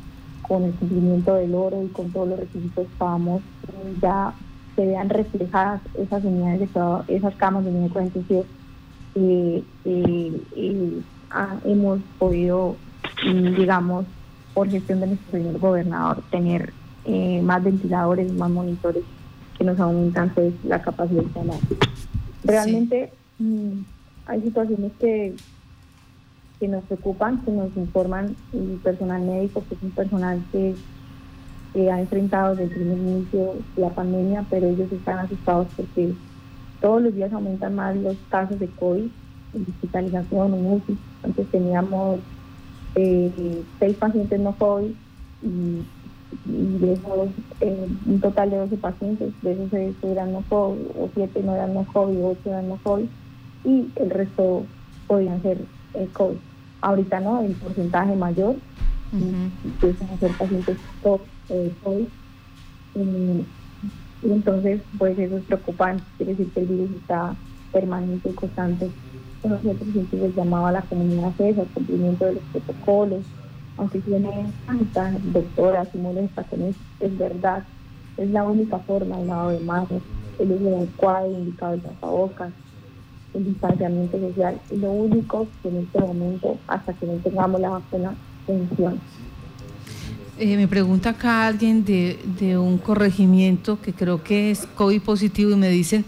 con 0.42 0.64
el 0.64 0.72
cumplimiento 0.74 1.34
del 1.34 1.54
oro 1.54 1.82
y 1.82 1.88
con 1.88 2.10
todos 2.10 2.28
los 2.28 2.38
requisitos, 2.38 2.86
podamos 2.98 3.42
ya 4.00 4.32
se 4.78 4.86
vean 4.86 5.08
reflejadas 5.08 5.82
esas 5.98 6.22
unidades 6.22 6.60
de 6.60 7.16
esas 7.16 7.34
camas 7.34 7.64
de 7.64 7.70
unidad 7.70 8.00
de 8.00 8.44
y, 9.16 9.64
y, 9.84 11.02
ah, 11.32 11.56
hemos 11.64 11.98
podido, 12.16 12.76
mm, 13.26 13.56
digamos, 13.56 14.06
por 14.54 14.70
gestión 14.70 15.00
de 15.00 15.08
nuestro 15.08 15.32
señor 15.32 15.58
gobernador, 15.58 16.22
tener 16.30 16.72
eh, 17.06 17.42
más 17.42 17.64
ventiladores, 17.64 18.32
más 18.34 18.50
monitores 18.50 19.02
que 19.56 19.64
nos 19.64 19.80
aumentan 19.80 20.30
pues, 20.30 20.54
la 20.62 20.80
capacidad 20.80 21.24
de 21.24 21.32
salar. 21.32 21.58
Realmente 22.44 23.12
mm, 23.40 23.80
hay 24.26 24.42
situaciones 24.42 24.92
que, 25.00 25.34
que 26.60 26.68
nos 26.68 26.84
preocupan, 26.84 27.44
que 27.44 27.50
nos 27.50 27.76
informan 27.76 28.36
el 28.52 28.78
personal 28.84 29.22
médico, 29.22 29.64
que 29.68 29.74
es 29.74 29.82
un 29.82 29.90
personal 29.90 30.40
que 30.52 30.76
que 31.72 31.90
ha 31.90 32.00
enfrentado 32.00 32.54
desde 32.54 32.76
el 32.76 32.98
inicio 32.98 33.54
la 33.76 33.90
pandemia, 33.90 34.44
pero 34.48 34.66
ellos 34.66 34.90
están 34.90 35.18
asustados 35.18 35.68
porque 35.76 36.12
todos 36.80 37.02
los 37.02 37.14
días 37.14 37.32
aumentan 37.32 37.74
más 37.74 37.96
los 37.96 38.16
casos 38.30 38.58
de 38.58 38.68
COVID, 38.68 39.08
hospitalización, 39.54 40.54
en 40.54 40.72
UCI. 40.72 40.98
Antes 41.24 41.50
teníamos 41.50 42.20
eh, 42.94 43.62
seis 43.78 43.96
pacientes 43.96 44.40
no 44.40 44.52
COVID 44.56 44.90
y, 45.42 45.82
de 46.46 46.92
esos, 46.92 47.28
eh, 47.60 47.88
un 48.06 48.20
total 48.20 48.50
de 48.50 48.58
12 48.58 48.76
pacientes, 48.76 49.32
de 49.42 49.52
esos 49.52 49.70
seis 49.70 49.94
eran 50.02 50.32
no 50.32 50.42
COVID, 50.48 50.80
o 50.98 51.10
siete 51.14 51.42
no 51.42 51.54
eran 51.54 51.74
no 51.74 51.84
COVID, 51.92 52.24
ocho 52.24 52.40
eran 52.50 52.68
no 52.68 52.76
COVID, 52.82 53.06
y 53.64 53.88
el 53.96 54.10
resto 54.10 54.64
podían 55.06 55.42
ser 55.42 55.58
eh, 55.94 56.08
COVID. 56.12 56.36
Ahorita 56.80 57.20
no, 57.20 57.40
el 57.40 57.52
porcentaje 57.52 58.14
mayor, 58.14 58.56
empiezan 59.10 60.10
a 60.10 60.18
ser 60.18 60.30
pacientes 60.32 60.76
COVID 61.02 61.20
eh, 61.48 61.72
y, 62.94 63.46
entonces, 64.22 64.82
pues 64.98 65.18
eso 65.18 65.36
es 65.36 65.44
preocupante, 65.44 66.04
quiere 66.16 66.34
decir 66.34 66.52
que 66.52 66.60
el 66.60 66.66
virus 66.66 66.90
está 66.90 67.36
permanente 67.72 68.30
y 68.30 68.34
constante. 68.34 68.90
Nosotros 69.44 69.88
siempre 69.92 70.18
les 70.18 70.34
llamaba 70.34 70.70
a 70.70 70.72
la 70.72 70.82
comunidad 70.82 71.32
a 71.38 71.60
al 71.60 71.68
cumplimiento 71.68 72.26
de 72.26 72.34
los 72.34 72.42
protocolos, 72.44 73.24
aunque 73.76 74.00
tiene 74.00 74.52
tanta 74.66 75.16
doctora, 75.22 75.86
si 75.92 75.98
molesta 75.98 76.42
con 76.44 76.62
eso, 76.62 76.78
es 77.00 77.16
verdad, 77.16 77.64
es 78.16 78.28
la 78.30 78.42
única 78.42 78.80
forma, 78.80 79.20
el 79.20 79.28
lado 79.28 79.50
de 79.50 79.60
manos, 79.60 80.02
el 80.38 80.52
uso 80.52 80.76
adecuado, 80.76 81.26
el 81.26 81.38
indicado 81.38 81.72
de 81.72 81.82
tapabocas, 81.82 82.52
el 83.34 83.44
distanciamiento 83.44 84.18
social, 84.18 84.60
es 84.68 84.78
lo 84.78 84.90
único 84.90 85.48
que 85.62 85.68
en 85.68 85.76
este 85.78 86.00
momento, 86.00 86.58
hasta 86.66 86.94
que 86.94 87.06
no 87.06 87.18
tengamos 87.18 87.60
la 87.60 87.70
vacuna, 87.70 88.18
funciona. 88.44 89.00
Eh, 90.40 90.56
me 90.56 90.68
pregunta 90.68 91.10
acá 91.10 91.48
alguien 91.48 91.84
de, 91.84 92.56
un 92.58 92.78
corregimiento 92.78 93.80
que 93.80 93.92
creo 93.92 94.22
que 94.22 94.52
es 94.52 94.68
COVID 94.76 95.02
positivo 95.02 95.50
y 95.50 95.56
me 95.56 95.68
dicen, 95.68 96.04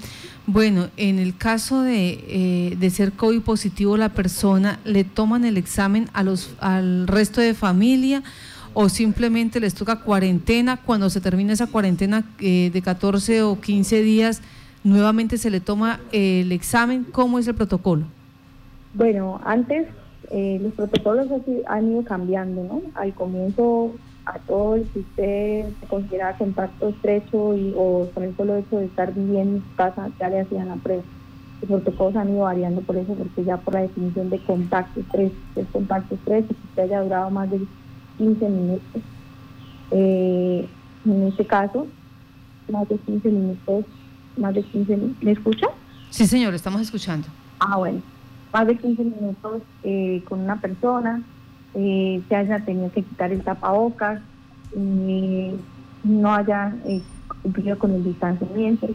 bueno, 0.47 0.87
en 0.97 1.19
el 1.19 1.37
caso 1.37 1.83
de, 1.83 2.25
eh, 2.29 2.77
de 2.79 2.91
ser 2.91 3.13
COVID 3.13 3.41
positivo 3.41 3.97
la 3.97 4.11
persona, 4.11 4.79
¿le 4.85 5.03
toman 5.03 5.45
el 5.45 5.57
examen 5.57 6.09
a 6.13 6.23
los, 6.23 6.55
al 6.61 7.09
resto 7.09 7.41
de 7.41 7.55
familia 7.55 8.23
o 8.73 8.89
simplemente 8.89 9.59
les 9.59 9.75
toca 9.75 9.97
cuarentena? 9.97 10.77
Cuando 10.77 11.11
se 11.11 11.21
termina 11.21 11.53
esa 11.53 11.67
cuarentena 11.67 12.25
eh, 12.39 12.71
de 12.73 12.83
14 12.83 13.43
o 13.43 13.61
15 13.61 14.01
días, 14.01 14.43
nuevamente 14.85 15.39
se 15.39 15.51
le 15.51 15.59
toma 15.59 15.99
el 16.13 16.53
examen. 16.53 17.05
¿Cómo 17.11 17.41
es 17.41 17.49
el 17.49 17.57
protocolo? 17.57 18.05
Bueno, 18.95 19.41
antes 19.45 19.89
los 20.33 20.73
protocolos 20.75 21.27
han 21.67 21.91
ido 21.91 22.05
cambiando, 22.05 22.63
¿no? 22.63 22.83
Al 22.95 23.13
comienzo 23.15 23.97
a 24.35 24.39
todos 24.41 24.81
si 24.93 25.01
usted 25.01 25.67
se 25.81 25.87
considera 25.87 26.37
contacto 26.37 26.89
estrecho 26.89 27.55
y, 27.57 27.73
o 27.77 28.09
con 28.15 28.25
el 28.25 28.37
solo 28.37 28.57
hecho 28.57 28.79
de 28.79 28.87
estar 28.87 29.13
viviendo 29.13 29.57
en 29.57 29.63
su 29.63 29.77
casa, 29.77 30.11
ya 30.19 30.29
le 30.29 30.41
hacían 30.41 30.69
la 30.69 30.77
prueba. 30.77 31.03
Los 31.61 31.83
protocolos 31.83 32.17
han 32.17 32.31
ido 32.31 32.41
variando 32.41 32.81
por 32.81 32.97
eso, 32.97 33.15
porque 33.15 33.45
ya 33.45 33.59
por 33.59 33.75
la 33.75 33.83
definición 33.83 34.31
de 34.31 34.39
contacto 34.39 35.01
estrecho, 35.01 35.35
es 35.57 35.67
contacto 35.69 36.15
estrecho, 36.15 36.49
que 36.49 36.69
usted 36.69 36.83
haya 36.85 37.03
durado 37.03 37.31
más 37.31 37.51
de 37.51 37.61
15 38.19 38.49
minutos. 38.49 39.03
Eh, 39.91 40.69
en 41.05 41.23
este 41.27 41.47
caso, 41.47 41.87
más 42.71 42.89
de 42.89 42.97
15 42.97 43.29
minutos, 43.29 43.85
más 44.37 44.55
de 44.55 44.63
15 44.63 44.97
minutos. 44.97 45.23
¿Me 45.23 45.33
escucha? 45.33 45.67
Sí, 46.11 46.27
señor, 46.27 46.55
estamos 46.55 46.81
escuchando. 46.81 47.29
Ah, 47.59 47.77
bueno. 47.77 48.01
Más 48.53 48.67
de 48.67 48.77
15 48.77 49.05
minutos 49.05 49.63
eh, 49.85 50.23
con 50.29 50.41
una 50.41 50.61
persona, 50.61 51.23
eh, 51.75 52.23
se 52.29 52.37
haya 52.37 52.65
tenido 52.65 52.91
que 52.91 53.03
quitar 53.03 53.33
el 53.33 53.43
tapabocas, 53.43 54.21
eh, 54.77 55.57
no 56.05 56.33
haya 56.33 56.75
eh, 56.87 57.03
cumplido 57.43 57.79
con 57.79 57.93
el 57.93 58.05
distanciamiento 58.05 58.89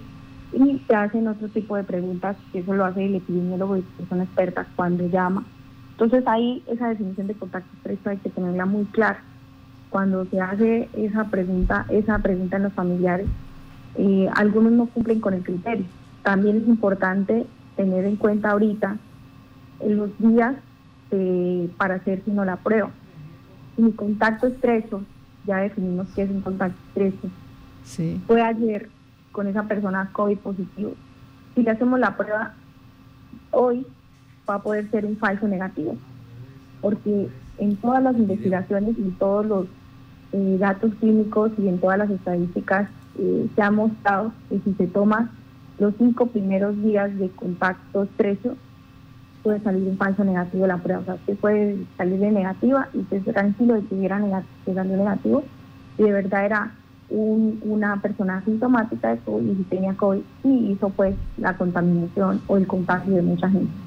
y 0.53 0.82
se 0.88 0.96
hacen 0.96 1.27
otro 1.27 1.48
tipo 1.50 1.75
de 1.75 1.84
preguntas, 1.84 2.38
que 2.51 2.60
eso 2.60 2.74
lo 2.74 2.86
hace 2.86 3.05
el 3.05 3.15
epidemiólogo 3.15 3.77
y 3.77 3.82
persona 3.82 4.24
experta 4.24 4.65
cuando 4.75 5.08
llama. 5.08 5.46
Entonces 5.91 6.25
ahí 6.27 6.63
esa 6.67 6.89
definición 6.89 7.27
de 7.27 7.34
contacto 7.36 7.70
estrecho 7.77 8.10
hay 8.10 8.17
que 8.17 8.29
tenerla 8.29 8.65
muy 8.65 8.86
clara. 8.86 9.20
Cuando 9.89 10.25
se 10.25 10.41
hace 10.41 10.89
esa 10.94 11.25
pregunta, 11.25 11.86
esa 11.89 12.20
pregunta 12.20 12.58
en 12.58 12.63
los 12.63 12.74
familiares, 12.74 13.27
eh, 13.96 14.29
algunos 14.36 14.74
no 14.74 14.88
cumplen 14.88 15.20
con 15.20 15.34
el 15.34 15.44
criterio. 15.44 15.86
También 16.24 16.58
es 16.58 16.67
importante 16.67 17.46
tener 17.75 18.05
en 18.05 18.15
cuenta 18.15 18.51
ahorita 18.51 18.98
los 19.86 20.10
días 20.20 20.55
eh, 21.15 21.69
para 21.77 21.95
hacer 21.95 22.22
sino 22.25 22.43
la 22.45 22.57
prueba. 22.57 22.89
Mi 23.77 23.91
contacto 23.93 24.48
estrecho, 24.48 25.01
ya 25.45 25.57
definimos 25.57 26.07
que 26.15 26.24
es 26.24 26.29
un 26.29 26.41
contacto 26.41 26.77
estrecho, 26.89 27.29
Sí. 27.84 28.22
fue 28.27 28.41
ayer 28.41 28.89
con 29.31 29.48
esa 29.48 29.63
persona 29.63 30.10
COVID 30.12 30.38
positivo. 30.39 30.93
Si 31.53 31.62
le 31.63 31.72
hacemos 31.72 32.00
la 32.00 32.17
prueba 32.17 32.53
hoy, 33.51 33.86
va 34.50 34.55
a 34.55 34.62
poder 34.62 34.89
ser 34.91 35.05
un 35.05 35.17
falso 35.17 35.48
negativo, 35.48 35.95
porque 36.81 37.29
en 37.57 37.75
todas 37.77 38.01
las 38.03 38.17
investigaciones 38.17 38.98
y 38.98 39.10
todos 39.19 39.45
los 39.45 39.65
eh, 40.34 40.57
datos 40.60 40.93
clínicos 41.00 41.51
y 41.57 41.67
en 41.67 41.79
todas 41.79 41.98
las 41.98 42.10
estadísticas 42.10 42.89
eh, 43.17 43.48
se 43.55 43.62
ha 43.62 43.72
mostrado 43.72 44.34
que 44.50 44.60
si 44.60 44.74
se 44.74 44.88
toma 44.88 45.29
los 45.79 45.93
cinco 45.98 46.25
primeros 46.27 46.81
días 46.84 47.15
de 47.17 47.29
contacto 47.29 48.03
estrecho, 48.03 48.55
puede 49.45 49.61
salir 49.61 49.87
un 49.87 49.97
falso 49.97 50.25
negativo 50.25 50.67
la 50.67 50.81
prueba. 50.83 51.01
O 51.03 51.05
sea, 51.05 51.15
usted 51.15 51.39
puede 51.39 51.87
salir 51.97 52.19
de 52.19 52.31
negativa 52.31 52.89
y 52.95 53.01
esté 53.01 53.21
tranquilo 53.33 53.75
de 53.75 53.87
que, 53.87 54.03
era 54.05 54.19
nega- 54.19 54.49
que 54.65 54.73
salió 54.73 54.97
negativo 54.97 55.51
y 55.97 56.03
de 56.03 56.11
verdad 56.13 56.45
era 56.47 56.79
un- 57.09 57.59
una 57.63 58.01
persona 58.01 58.37
asintomática 58.39 59.09
de 59.15 59.21
COVID 59.23 59.59
y 59.59 59.65
tenía 59.65 59.95
COVID 59.97 60.23
y 60.43 60.71
hizo 60.73 60.95
pues 60.95 61.19
la 61.37 61.57
contaminación 61.57 62.43
o 62.47 62.57
el 62.57 62.67
contagio 62.67 63.13
de 63.15 63.21
mucha 63.21 63.49
gente. 63.49 63.77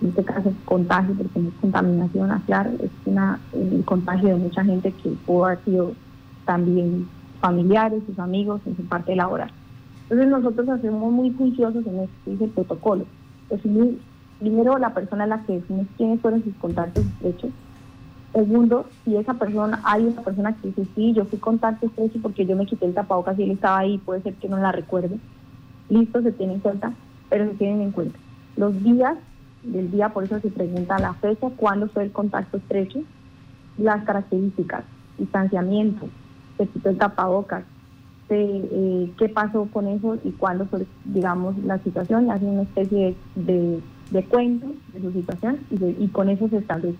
En 0.00 0.08
este 0.10 0.24
caso 0.24 0.50
es 0.50 0.56
contagio 0.64 1.16
porque 1.16 1.40
no 1.40 1.48
es 1.50 1.56
contaminación, 1.56 2.30
aclaro, 2.32 2.72
es 2.80 2.92
una, 3.04 3.48
el 3.52 3.84
contagio 3.86 4.28
de 4.30 4.36
mucha 4.36 4.64
gente 4.64 4.96
que 4.96 5.10
pudo 5.26 5.46
haber 5.46 5.64
sido 5.64 5.96
también 6.44 7.10
familiares, 7.40 8.04
sus 8.06 8.18
amigos 8.18 8.62
en 8.66 8.76
su 8.76 8.86
parte 8.88 9.16
laboral. 9.16 9.52
Entonces 10.08 10.28
nosotros 10.30 10.68
hacemos 10.70 11.12
muy 11.12 11.34
juiciosos 11.34 11.86
en 11.86 12.10
dice 12.26 12.44
el 12.44 12.52
protocolo. 12.52 13.08
Primero 14.40 14.78
la 14.78 14.94
persona 14.94 15.24
a 15.24 15.26
la 15.28 15.42
que 15.42 15.54
define 15.54 15.86
quiénes 15.96 16.20
fueron 16.20 16.42
sus 16.42 16.54
contactos 16.56 17.04
estrechos. 17.04 17.50
Segundo, 18.32 18.86
si 19.04 19.16
esa 19.16 19.34
persona, 19.34 19.80
hay 19.84 20.04
una 20.04 20.22
persona 20.22 20.54
que 20.56 20.68
dice, 20.68 20.86
sí, 20.94 21.12
yo 21.12 21.24
fui 21.24 21.38
contacto 21.38 21.86
estrecho 21.86 22.18
porque 22.22 22.46
yo 22.46 22.56
me 22.56 22.66
quité 22.66 22.86
el 22.86 22.94
tapabocas 22.94 23.38
y 23.38 23.42
él 23.42 23.50
estaba 23.52 23.78
ahí, 23.78 23.98
puede 23.98 24.22
ser 24.22 24.34
que 24.34 24.48
no 24.48 24.56
la 24.56 24.72
recuerde. 24.72 25.18
Listo, 25.88 26.22
se 26.22 26.32
tiene 26.32 26.54
en 26.54 26.60
cuenta, 26.60 26.92
pero 27.28 27.46
se 27.46 27.54
tienen 27.54 27.82
en 27.82 27.90
cuenta. 27.90 28.18
Los 28.56 28.82
días 28.82 29.16
del 29.62 29.90
día, 29.90 30.10
por 30.10 30.24
eso 30.24 30.40
se 30.40 30.48
pregunta 30.48 30.98
la 30.98 31.14
fecha, 31.14 31.48
cuándo 31.56 31.88
fue 31.88 32.04
el 32.04 32.12
contacto 32.12 32.56
estrecho, 32.56 33.00
las 33.78 34.04
características, 34.04 34.84
distanciamiento, 35.18 36.08
se 36.56 36.66
quitó 36.66 36.90
el 36.90 36.98
tapabocas, 36.98 37.64
eh, 38.32 39.12
qué 39.18 39.28
pasó 39.28 39.66
con 39.72 39.88
eso 39.88 40.16
y 40.22 40.30
cuándo 40.30 40.66
fue, 40.66 40.86
digamos, 41.04 41.58
la 41.64 41.78
situación, 41.78 42.26
y 42.26 42.30
hacen 42.30 42.48
una 42.48 42.62
especie 42.62 43.16
de, 43.34 43.80
de 44.10 44.24
cuento 44.24 44.72
de 44.92 45.00
su 45.00 45.12
situación 45.12 45.58
y, 45.70 45.76
de- 45.78 45.96
y 45.98 46.08
con 46.08 46.28
eso 46.28 46.48
se 46.48 46.56
establece 46.58 46.98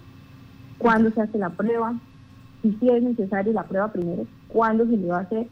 cuándo 0.78 1.10
se 1.10 1.20
hace 1.20 1.36
la 1.38 1.50
prueba, 1.50 1.94
y 2.62 2.72
si 2.72 2.88
es 2.88 3.02
necesario 3.02 3.52
la 3.52 3.64
prueba 3.64 3.88
primero, 3.92 4.26
cuándo 4.48 4.86
se 4.86 4.96
le 4.96 5.06
va 5.08 5.18
a 5.18 5.22
hacer 5.22 5.46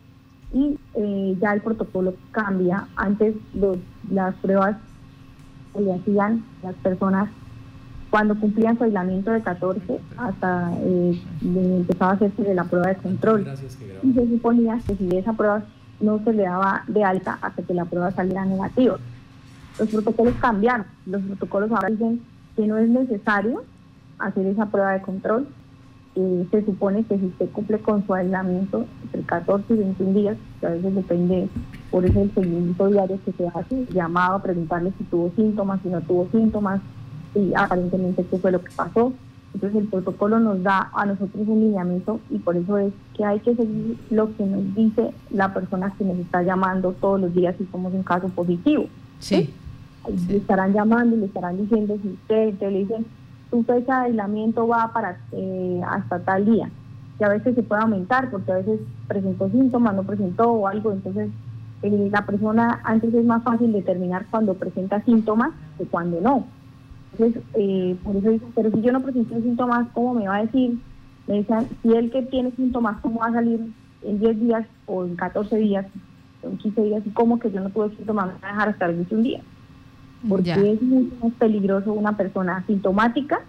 y 0.54 0.78
eh, 0.94 1.36
ya 1.40 1.52
el 1.52 1.60
protocolo 1.60 2.14
cambia. 2.32 2.86
Antes 2.96 3.34
los, 3.54 3.76
las 4.10 4.34
pruebas 4.36 4.76
se 5.74 5.80
le 5.82 5.92
hacían 5.94 6.44
las 6.62 6.74
personas 6.76 7.28
cuando 8.10 8.38
cumplían 8.40 8.78
su 8.78 8.84
aislamiento 8.84 9.30
de 9.30 9.42
14 9.42 10.00
hasta 10.16 10.72
eh, 10.78 11.18
empezaba 11.42 12.12
a 12.12 12.14
hacerse 12.14 12.54
la 12.54 12.64
prueba 12.64 12.88
de 12.88 12.96
control. 12.96 13.44
Y 14.02 14.12
se 14.14 14.26
suponía 14.28 14.78
que 14.86 14.96
si 14.96 15.14
esa 15.16 15.34
prueba 15.34 15.62
no 16.00 16.24
se 16.24 16.32
le 16.32 16.44
daba 16.44 16.84
de 16.88 17.04
alta 17.04 17.38
hasta 17.42 17.62
que 17.62 17.74
la 17.74 17.84
prueba 17.84 18.10
saliera 18.12 18.46
negativa. 18.46 18.96
Los 19.78 19.88
protocolos 19.88 20.35
cambiaron. 20.40 20.87
Los 21.06 21.23
protocolos 21.23 21.70
ahora 21.70 21.88
dicen 21.88 22.20
que 22.56 22.66
no 22.66 22.76
es 22.78 22.88
necesario 22.88 23.62
hacer 24.18 24.47
esa 24.47 24.66
prueba 24.66 24.92
de 24.92 25.02
control. 25.02 25.47
Eh, 26.16 26.47
se 26.50 26.64
supone 26.64 27.04
que 27.04 27.18
si 27.18 27.26
usted 27.26 27.49
cumple 27.50 27.78
con 27.78 28.04
su 28.04 28.12
aislamiento 28.12 28.87
entre 29.04 29.23
14 29.23 29.73
y 29.73 29.76
21 29.76 30.12
días, 30.18 30.37
que 30.61 30.66
a 30.66 30.70
veces 30.70 30.94
depende, 30.94 31.49
por 31.90 32.04
eso 32.04 32.20
el 32.20 32.35
seguimiento 32.35 32.88
diario 32.88 33.20
que 33.25 33.32
se 33.32 33.47
hace, 33.47 33.87
llamado 33.92 34.37
a 34.37 34.42
preguntarle 34.42 34.92
si 34.99 35.04
tuvo 35.04 35.30
síntomas, 35.37 35.80
si 35.82 35.88
no 35.88 36.00
tuvo 36.00 36.26
síntomas, 36.32 36.80
y 37.35 37.52
aparentemente 37.54 38.25
qué 38.25 38.38
fue 38.38 38.50
lo 38.50 38.61
que 38.61 38.73
pasó. 38.75 39.12
Entonces 39.54 39.80
el 39.80 39.88
protocolo 39.88 40.40
nos 40.40 40.62
da 40.62 40.90
a 40.92 41.06
nosotros 41.06 41.47
un 41.47 41.61
lineamiento 41.61 42.20
y 42.30 42.38
por 42.38 42.56
eso 42.56 42.78
es 42.78 42.92
que 43.16 43.25
hay 43.25 43.40
que 43.40 43.54
seguir 43.54 43.97
lo 44.11 44.35
que 44.37 44.44
nos 44.44 44.75
dice 44.75 45.12
la 45.30 45.54
persona 45.54 45.94
que 45.97 46.04
nos 46.04 46.18
está 46.18 46.42
llamando 46.42 46.92
todos 46.92 47.20
los 47.20 47.35
días 47.35 47.54
si 47.58 47.66
somos 47.66 47.94
un 47.94 48.02
caso 48.02 48.28
positivo. 48.28 48.87
Sí. 49.20 49.54
Le 50.28 50.36
estarán 50.36 50.72
llamando 50.72 51.16
y 51.16 51.20
le 51.20 51.26
estarán 51.26 51.56
diciendo 51.56 51.98
si 52.02 52.08
usted, 52.08 52.52
usted 52.52 52.70
le 52.70 52.78
dicen 52.78 53.06
tu 53.50 53.62
fecha 53.62 54.00
de 54.00 54.06
aislamiento 54.06 54.66
va 54.66 54.92
para 54.92 55.18
eh, 55.32 55.80
hasta 55.88 56.18
tal 56.20 56.44
día. 56.44 56.70
Y 57.18 57.24
a 57.24 57.28
veces 57.28 57.54
se 57.54 57.62
puede 57.62 57.82
aumentar 57.82 58.30
porque 58.30 58.52
a 58.52 58.56
veces 58.56 58.80
presentó 59.06 59.48
síntomas, 59.50 59.94
no 59.94 60.02
presentó 60.04 60.50
o 60.50 60.68
algo. 60.68 60.92
Entonces, 60.92 61.30
eh, 61.82 62.08
la 62.12 62.24
persona 62.26 62.80
antes 62.84 63.12
es 63.14 63.24
más 63.24 63.42
fácil 63.42 63.72
determinar 63.72 64.26
cuando 64.30 64.54
presenta 64.54 65.02
síntomas 65.02 65.50
que 65.78 65.84
cuando 65.84 66.20
no. 66.20 66.44
Entonces, 67.12 67.42
eh, 67.54 67.96
por 68.04 68.16
eso 68.16 68.30
digo, 68.30 68.46
pero 68.54 68.70
si 68.70 68.82
yo 68.82 68.92
no 68.92 69.00
presenté 69.00 69.40
síntomas, 69.40 69.88
¿cómo 69.92 70.14
me 70.14 70.28
va 70.28 70.36
a 70.36 70.42
decir? 70.44 70.78
Me 71.26 71.36
decían, 71.38 71.66
si 71.82 71.92
el 71.94 72.10
que 72.10 72.22
tiene 72.22 72.52
síntomas, 72.52 73.00
¿cómo 73.00 73.20
va 73.20 73.28
a 73.28 73.32
salir 73.32 73.60
en 74.02 74.20
10 74.20 74.40
días 74.40 74.66
o 74.86 75.04
en 75.04 75.16
14 75.16 75.56
días, 75.56 75.86
o 76.42 76.48
en 76.48 76.58
15 76.58 76.82
días? 76.82 77.02
¿Y 77.04 77.10
cómo 77.10 77.38
que 77.38 77.50
yo 77.50 77.60
no 77.60 77.70
tuve 77.70 77.90
síntomas? 77.96 78.26
Me 78.26 78.32
va 78.40 78.48
a 78.48 78.52
dejar 78.52 78.68
hasta 78.68 78.86
el 78.86 78.96
21 78.96 79.22
días 79.22 79.42
porque 80.26 80.44
Ya. 80.44 80.56
es 80.56 80.80
mucho 80.82 81.14
más 81.22 81.32
peligroso 81.34 81.92
una 81.92 82.16
persona 82.16 82.56
asintomática 82.56 83.40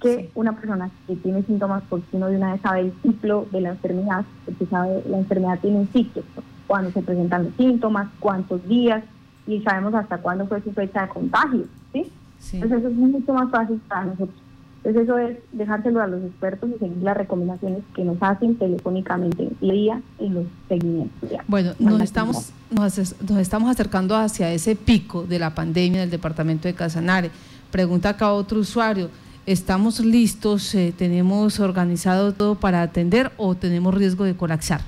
que 0.00 0.16
Sí. 0.24 0.30
una 0.34 0.52
persona 0.54 0.90
que 1.06 1.16
tiene 1.16 1.42
síntomas 1.42 1.82
porque 1.88 2.06
uno 2.12 2.28
de 2.28 2.36
una 2.36 2.52
vez 2.52 2.60
sabe 2.62 2.80
el 2.80 2.92
ciclo 3.02 3.46
de 3.52 3.60
la 3.62 3.70
enfermedad, 3.70 4.24
porque 4.44 4.66
sabe 4.66 5.02
la 5.08 5.18
enfermedad 5.18 5.58
tiene 5.60 5.78
un 5.78 5.88
ciclo, 5.88 6.22
cuando 6.66 6.90
se 6.90 7.02
presentan 7.02 7.44
los 7.44 7.54
síntomas, 7.54 8.08
cuántos 8.20 8.66
días 8.68 9.02
y 9.46 9.60
sabemos 9.62 9.94
hasta 9.94 10.18
cuándo 10.18 10.46
fue 10.46 10.60
su 10.62 10.72
fecha 10.72 11.02
de 11.02 11.08
contagio, 11.08 11.64
¿sí? 11.92 12.10
Sí. 12.38 12.56
Entonces 12.56 12.78
eso 12.80 12.88
es 12.88 12.94
mucho 12.94 13.32
más 13.34 13.50
fácil 13.50 13.80
para 13.88 14.04
nosotros. 14.06 14.36
Entonces 14.84 15.04
eso 15.04 15.16
es 15.16 15.38
dejárselo 15.52 16.02
a 16.02 16.06
los 16.06 16.22
expertos 16.22 16.68
y 16.76 16.78
seguir 16.78 16.98
las 16.98 17.16
recomendaciones 17.16 17.82
que 17.94 18.04
nos 18.04 18.18
hacen 18.20 18.56
telefónicamente 18.56 19.48
el 19.62 19.70
día 19.70 20.02
en 20.18 20.34
los 20.34 20.44
seguimientos. 20.68 21.30
ya. 21.30 21.42
Bueno, 21.48 21.72
nos 21.78 22.02
estamos, 22.02 22.52
nos, 22.70 22.98
nos 23.22 23.38
estamos 23.38 23.70
acercando 23.70 24.14
hacia 24.14 24.52
ese 24.52 24.76
pico 24.76 25.24
de 25.24 25.38
la 25.38 25.54
pandemia 25.54 26.00
del 26.00 26.10
departamento 26.10 26.68
de 26.68 26.74
Casanare. 26.74 27.30
Pregunta 27.70 28.10
acá 28.10 28.30
otro 28.30 28.60
usuario, 28.60 29.08
¿estamos 29.46 30.00
listos, 30.00 30.74
eh, 30.74 30.92
tenemos 30.94 31.60
organizado 31.60 32.34
todo 32.34 32.54
para 32.54 32.82
atender 32.82 33.32
o 33.38 33.54
tenemos 33.54 33.94
riesgo 33.94 34.24
de 34.24 34.36
colapsar? 34.36 34.82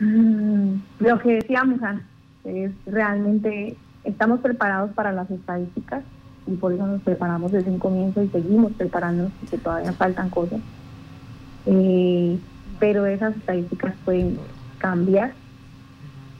Mm, 0.00 0.76
Lo 1.00 1.18
que 1.18 1.34
decíamos 1.34 1.82
antes, 1.82 2.06
es 2.44 2.72
realmente 2.86 3.76
estamos 4.04 4.40
preparados 4.40 4.92
para 4.92 5.12
las 5.12 5.30
estadísticas 5.30 6.02
y 6.46 6.56
por 6.56 6.72
eso 6.72 6.86
nos 6.86 7.02
preparamos 7.02 7.52
desde 7.52 7.70
un 7.70 7.78
comienzo 7.78 8.22
y 8.22 8.28
seguimos 8.28 8.72
preparándonos 8.72 9.32
porque 9.40 9.58
todavía 9.58 9.92
faltan 9.92 10.30
cosas. 10.30 10.60
Eh, 11.66 12.38
pero 12.78 13.06
esas 13.06 13.36
estadísticas 13.36 13.94
pueden 14.04 14.38
cambiar 14.78 15.32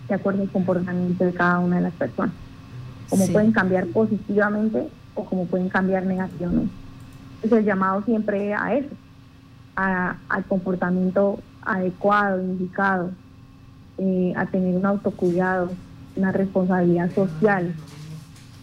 de 0.09 0.15
acuerdo 0.15 0.43
al 0.43 0.51
comportamiento 0.51 1.25
de 1.25 1.33
cada 1.33 1.59
una 1.61 1.77
de 1.77 1.83
las 1.83 1.95
personas. 1.95 2.35
Como 3.09 3.27
Sí. 3.27 3.33
pueden 3.33 3.53
cambiar 3.53 3.87
positivamente 3.89 4.89
o 5.15 5.25
como 5.25 5.47
pueden 5.47 5.69
cambiar 5.69 6.05
negativamente. 6.07 6.73
Entonces 7.37 7.59
el 7.61 7.65
llamado 7.65 8.03
siempre 8.05 8.55
a 8.55 8.75
eso, 8.75 8.95
al 9.77 10.45
comportamiento 10.49 11.39
adecuado, 11.63 12.43
indicado, 12.43 13.11
eh, 13.99 14.33
a 14.37 14.47
tener 14.47 14.75
un 14.75 14.87
autocuidado, 14.87 15.71
una 16.17 16.33
responsabilidad 16.33 17.15
social, 17.15 17.75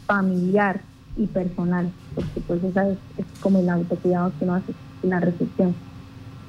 familiar 0.06 0.82
y 1.18 1.28
personal, 1.28 1.90
porque 2.16 2.42
pues 2.42 2.64
esa 2.64 2.88
es, 2.90 2.98
como 3.42 3.60
el 3.60 3.70
autocuidado 3.70 4.32
que 4.38 4.46
uno 4.46 4.56
hace, 4.56 4.74
la 5.04 5.20
reflexión. 5.20 5.76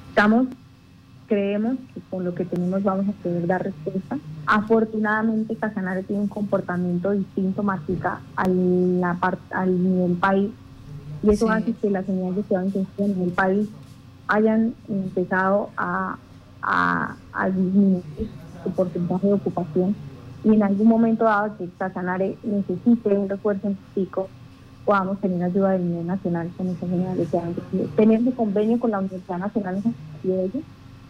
Estamos, 0.09 0.47
creemos 1.27 1.77
que 1.95 2.01
con 2.11 2.25
lo 2.25 2.35
que 2.35 2.45
tenemos 2.45 2.83
vamos 2.83 3.09
a 3.09 3.13
poder 3.23 3.47
dar 3.47 3.63
respuesta. 3.65 4.19
Afortunadamente 4.47 5.57
Casanare 5.57 6.03
tiene 6.03 6.23
un 6.23 6.29
comportamiento 6.29 7.11
distinto, 7.11 7.63
Martica, 7.63 8.21
al, 8.37 9.01
la 9.01 9.19
al 9.51 9.83
nivel 9.83 10.17
país, 10.17 10.51
y 11.23 11.31
eso 11.31 11.51
hace 11.51 11.73
que 11.73 11.91
las 11.91 12.09
unidades 12.09 12.37
de 12.37 12.43
cuidado 12.43 12.67
intensivo 12.67 13.07
en 13.07 13.23
el 13.23 13.31
país 13.31 13.69
hayan 14.29 14.75
empezado 14.89 15.71
a, 15.77 16.17
a, 16.63 17.17
a 17.33 17.51
disminuir 17.51 18.03
su 18.63 18.71
porcentaje 18.71 19.27
de 19.27 19.33
ocupación 19.33 19.97
y 20.45 20.55
en 20.55 20.63
algún 20.63 20.87
momento 20.87 21.25
dado 21.25 21.57
que 21.57 21.69
Casanare 21.79 22.37
necesite 22.43 23.09
un 23.09 23.29
refuerzo 23.29 23.69
en 23.69 23.79
pico, 23.95 24.29
podamos 24.89 25.21
tener 25.21 25.43
ayuda 25.43 25.73
del 25.73 25.87
nivel 25.87 26.07
nacional 26.07 26.51
con 26.57 26.69
esa 26.69 26.87
que 27.71 27.79
Tener 27.95 28.23
ese 28.23 28.33
convenio 28.33 28.81
con 28.81 28.91
la 28.91 29.01
Universidad 29.01 29.37
Nacional 29.37 29.83
de 30.23 30.45
ellos, 30.45 30.63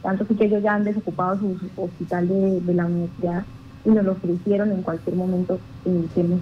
tanto 0.03 0.27
que 0.27 0.47
ellos 0.47 0.65
ya 0.65 0.75
han 0.75 0.83
desocupado 0.83 1.39
su 1.39 1.57
hospital 1.81 2.27
de, 2.27 2.75
la 2.75 2.87
universidad 2.87 3.45
y 3.85 3.91
nos 3.91 4.05
lo 4.05 4.13
ofrecieron 4.13 4.73
en 4.73 4.83
cualquier 4.83 5.15
momento 5.15 5.61
en 5.85 6.09
tenemos 6.09 6.41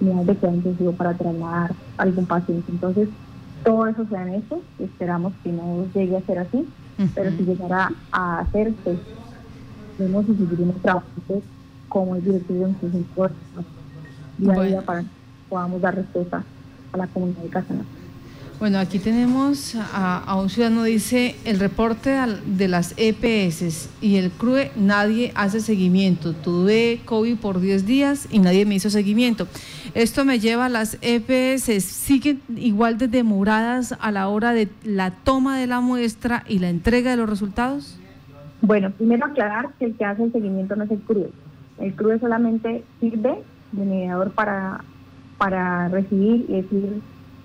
unidades 0.00 0.40
de 0.40 0.48
intensivo 0.48 0.92
para 0.92 1.12
trasladar 1.12 1.72
a 1.98 2.02
algún 2.02 2.24
paciente. 2.24 2.72
Entonces, 2.72 3.10
todo 3.62 3.86
eso 3.86 4.06
se 4.08 4.16
han 4.16 4.32
hecho, 4.32 4.62
esperamos 4.78 5.34
que 5.42 5.52
no 5.52 5.84
llegue 5.92 6.16
a 6.16 6.22
ser 6.22 6.38
así, 6.38 6.66
pero 7.14 7.30
si 7.32 7.44
llegara 7.44 7.90
a 8.10 8.38
hacerse, 8.38 8.74
pues 8.84 8.98
vemos 9.98 10.24
y 10.30 10.34
seguiremos 10.34 10.76
trabajando 10.80 11.42
como 11.90 12.16
el 12.16 12.24
director 12.24 12.56
de 12.56 12.64
un 12.64 13.06
día 14.38 14.54
a 14.54 14.62
día 14.62 14.80
para 14.80 15.00
que 15.02 15.08
podamos 15.50 15.82
dar 15.82 15.94
respuesta 15.94 16.42
a 16.94 16.96
la 16.96 17.06
comunidad 17.08 17.42
de 17.42 17.48
Casanare. 17.48 17.86
Bueno, 18.60 18.78
aquí 18.78 19.00
tenemos 19.00 19.76
a, 19.92 20.38
un 20.40 20.48
ciudadano, 20.48 20.84
dice, 20.84 21.34
el 21.44 21.58
reporte 21.58 22.16
de 22.46 22.68
las 22.68 22.94
EPS 22.96 23.90
y 24.00 24.16
el 24.16 24.30
CRUE, 24.30 24.70
nadie 24.76 25.32
hace 25.34 25.60
seguimiento. 25.60 26.34
Tuve 26.34 27.00
COVID 27.04 27.36
por 27.38 27.60
10 27.60 27.84
días 27.84 28.28
y 28.30 28.38
nadie 28.38 28.64
me 28.64 28.76
hizo 28.76 28.90
seguimiento. 28.90 29.48
Esto 29.94 30.24
me 30.24 30.38
lleva 30.38 30.66
a 30.66 30.68
las 30.68 30.98
EPS, 31.02 31.84
¿siguen 31.84 32.40
igual 32.56 32.96
de 32.96 33.08
demoradas 33.08 33.96
a 34.00 34.12
la 34.12 34.28
hora 34.28 34.52
de 34.52 34.68
la 34.84 35.10
toma 35.10 35.58
de 35.58 35.66
la 35.66 35.80
muestra 35.80 36.44
y 36.48 36.60
la 36.60 36.70
entrega 36.70 37.10
de 37.10 37.16
los 37.16 37.28
resultados? 37.28 37.98
Bueno, 38.62 38.92
primero 38.92 39.26
aclarar 39.26 39.70
que 39.78 39.86
el 39.86 39.96
que 39.96 40.04
hace 40.04 40.22
el 40.22 40.32
seguimiento 40.32 40.76
no 40.76 40.84
es 40.84 40.90
el 40.92 41.00
CRUE. 41.00 41.30
El 41.80 41.92
CRUE 41.94 42.20
solamente 42.20 42.84
sirve 43.00 43.42
de 43.72 43.84
mediador 43.84 44.30
para, 44.30 44.84
para 45.44 45.90
recibir 45.90 46.46
y 46.48 46.54
decir 46.54 47.02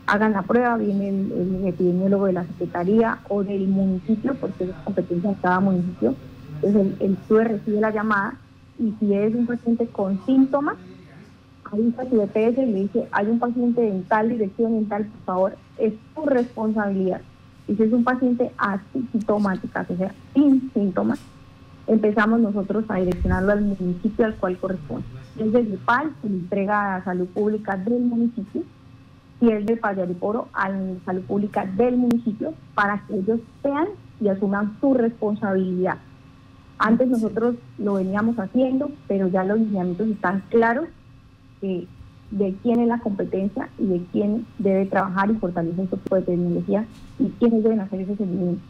hagan 0.08 0.32
la 0.32 0.44
prueba, 0.44 0.78
viene 0.78 1.10
el, 1.10 1.68
epidemiólogo 1.68 2.28
de 2.28 2.34
la 2.34 2.46
Secretaría 2.46 3.20
o 3.28 3.44
del 3.44 3.68
municipio, 3.68 4.36
porque 4.36 4.64
es 4.64 4.70
competencia 4.86 5.32
de 5.32 5.36
cada 5.42 5.60
municipio. 5.60 6.16
Entonces 6.62 6.94
el, 7.02 7.18
el 7.30 7.46
recibe 7.46 7.82
la 7.82 7.92
llamada 7.92 8.36
y 8.80 8.94
si 9.02 9.14
es 9.14 9.36
un 9.36 9.46
paciente 9.46 9.86
con 9.88 10.18
síntomas, 10.26 10.78
avisa 11.66 12.10
su 12.10 12.22
EPS 12.22 12.58
y 12.60 12.66
le 12.68 12.80
dice, 12.84 13.10
hay 13.12 13.28
un 13.28 13.38
paciente 13.38 13.86
en 13.86 14.04
tal 14.04 14.30
dirección, 14.30 14.76
en 14.76 14.88
tal, 14.88 15.04
por 15.06 15.26
favor, 15.26 15.58
es 15.78 15.94
tu 16.16 16.26
responsabilidad. 16.26 17.20
Y 17.68 17.76
si 17.76 17.84
es 17.84 17.92
un 17.92 18.06
paciente 18.06 18.50
asintomático, 18.58 19.78
o 19.78 19.98
sea, 19.98 20.16
sin 20.34 20.72
síntomas, 20.74 21.20
empezamos 21.86 22.40
nosotros 22.40 22.86
a 22.88 22.96
direccionarlo 22.96 23.52
al 23.52 23.62
municipio 23.62 24.26
al 24.26 24.36
cual 24.36 24.58
corresponde. 24.58 25.19
Desde 25.36 25.60
el 25.60 25.78
PAL 25.86 26.14
se 26.22 26.30
le 26.30 26.36
entrega 26.36 26.96
a 26.96 27.04
Salud 27.04 27.28
Pública 27.28 27.78
del 27.78 28.02
municipio 28.02 28.64
y 29.42 29.50
es 29.52 29.66
de 29.66 29.78
Payariporo 29.78 30.50
a 30.54 30.70
salud 31.06 31.22
pública 31.24 31.66
del 31.66 31.96
municipio 31.96 32.54
para 32.76 33.02
que 33.08 33.16
ellos 33.16 33.40
sean 33.62 33.88
y 34.20 34.28
asuman 34.28 34.78
su 34.82 34.94
responsabilidad. 34.94 35.98
Antes 36.78 37.08
nosotros 37.08 37.56
lo 37.78 37.94
veníamos 37.96 38.38
haciendo, 38.38 38.92
pero 39.08 39.28
ya 39.28 39.44
los 39.44 39.60
lineamientos 39.60 40.08
están 40.08 40.44
claros 40.50 40.88
de 41.62 41.88
quién 42.64 42.80
es 42.82 42.88
la 42.88 43.00
competencia 43.00 43.70
y 43.78 43.86
de 43.86 44.06
quién 44.12 44.46
debe 44.58 44.86
trabajar 44.86 45.32
y 45.32 45.36
fortalecer 45.36 45.86
este 45.86 45.98
tipo 45.98 46.16
de 46.16 46.22
tecnología 46.24 46.86
y 47.18 47.30
quiénes 47.40 47.64
deben 47.64 47.80
hacer 47.80 48.02
ese 48.02 48.18
seguimiento. 48.18 48.62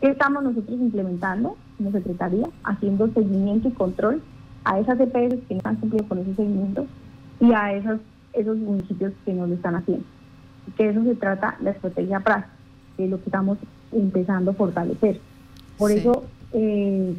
¿Qué 0.00 0.08
estamos 0.08 0.42
nosotros 0.42 0.78
implementando 0.78 1.56
como 1.76 1.90
Secretaría? 1.92 2.46
Haciendo 2.64 3.08
seguimiento 3.08 3.68
y 3.68 3.72
control 3.72 4.22
a 4.64 4.78
esas 4.78 4.98
EPS 4.98 5.46
que 5.48 5.54
no 5.54 5.60
han 5.64 5.76
cumplido 5.76 6.08
con 6.08 6.18
ese 6.18 6.34
seguimiento 6.34 6.86
y 7.40 7.52
a 7.52 7.72
esos, 7.72 8.00
esos 8.32 8.56
municipios 8.56 9.12
que 9.24 9.32
no 9.32 9.46
lo 9.46 9.54
están 9.54 9.76
haciendo 9.76 10.04
que 10.76 10.88
eso 10.88 11.02
se 11.04 11.14
trata 11.14 11.56
la 11.60 11.70
estrategia 11.70 12.20
PRAS, 12.20 12.46
que 12.96 13.04
es 13.04 13.10
lo 13.10 13.18
que 13.18 13.26
estamos 13.26 13.58
empezando 13.92 14.52
a 14.52 14.54
fortalecer. 14.54 15.20
Por 15.78 15.90
eso 15.90 16.24
eh, 16.52 17.14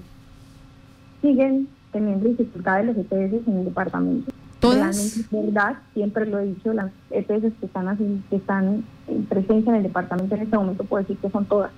siguen 1.21 1.67
teniendo 1.91 2.27
dificultades 2.27 2.85
los 2.85 2.97
EPS 2.97 3.47
en 3.47 3.57
el 3.59 3.65
departamento. 3.65 4.31
¿Todas? 4.59 4.97
es 4.97 5.29
verdad, 5.29 5.77
siempre 5.93 6.25
lo 6.25 6.39
he 6.39 6.45
dicho, 6.45 6.73
las 6.73 6.91
EPS 7.11 7.53
que 7.59 7.65
están, 7.65 7.87
así, 7.87 8.21
que 8.29 8.37
están 8.37 8.83
en 9.07 9.25
presencia 9.25 9.69
en 9.69 9.77
el 9.77 9.83
departamento 9.83 10.33
en 10.33 10.41
este 10.41 10.57
momento 10.57 10.83
puedo 10.85 11.03
decir 11.03 11.17
que 11.17 11.29
son 11.29 11.45
todas. 11.45 11.71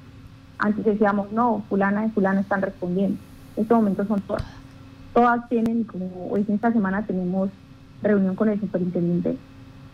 Antes 0.60 0.86
decíamos, 0.86 1.32
no, 1.32 1.64
fulana 1.70 2.06
y 2.06 2.10
fulana 2.12 2.42
están 2.42 2.62
respondiendo. 2.62 3.20
En 3.56 3.64
este 3.64 3.74
momento 3.74 4.06
son 4.06 4.22
todas. 4.22 4.46
Todas 5.18 5.50
tienen, 5.50 5.84
como 5.84 6.30
hoy 6.30 6.46
en 6.48 6.54
esta 6.54 6.72
semana 6.72 7.08
tenemos 7.08 7.50
reunión 8.04 8.36
con 8.36 8.50
el 8.50 8.60
superintendente 8.60 9.36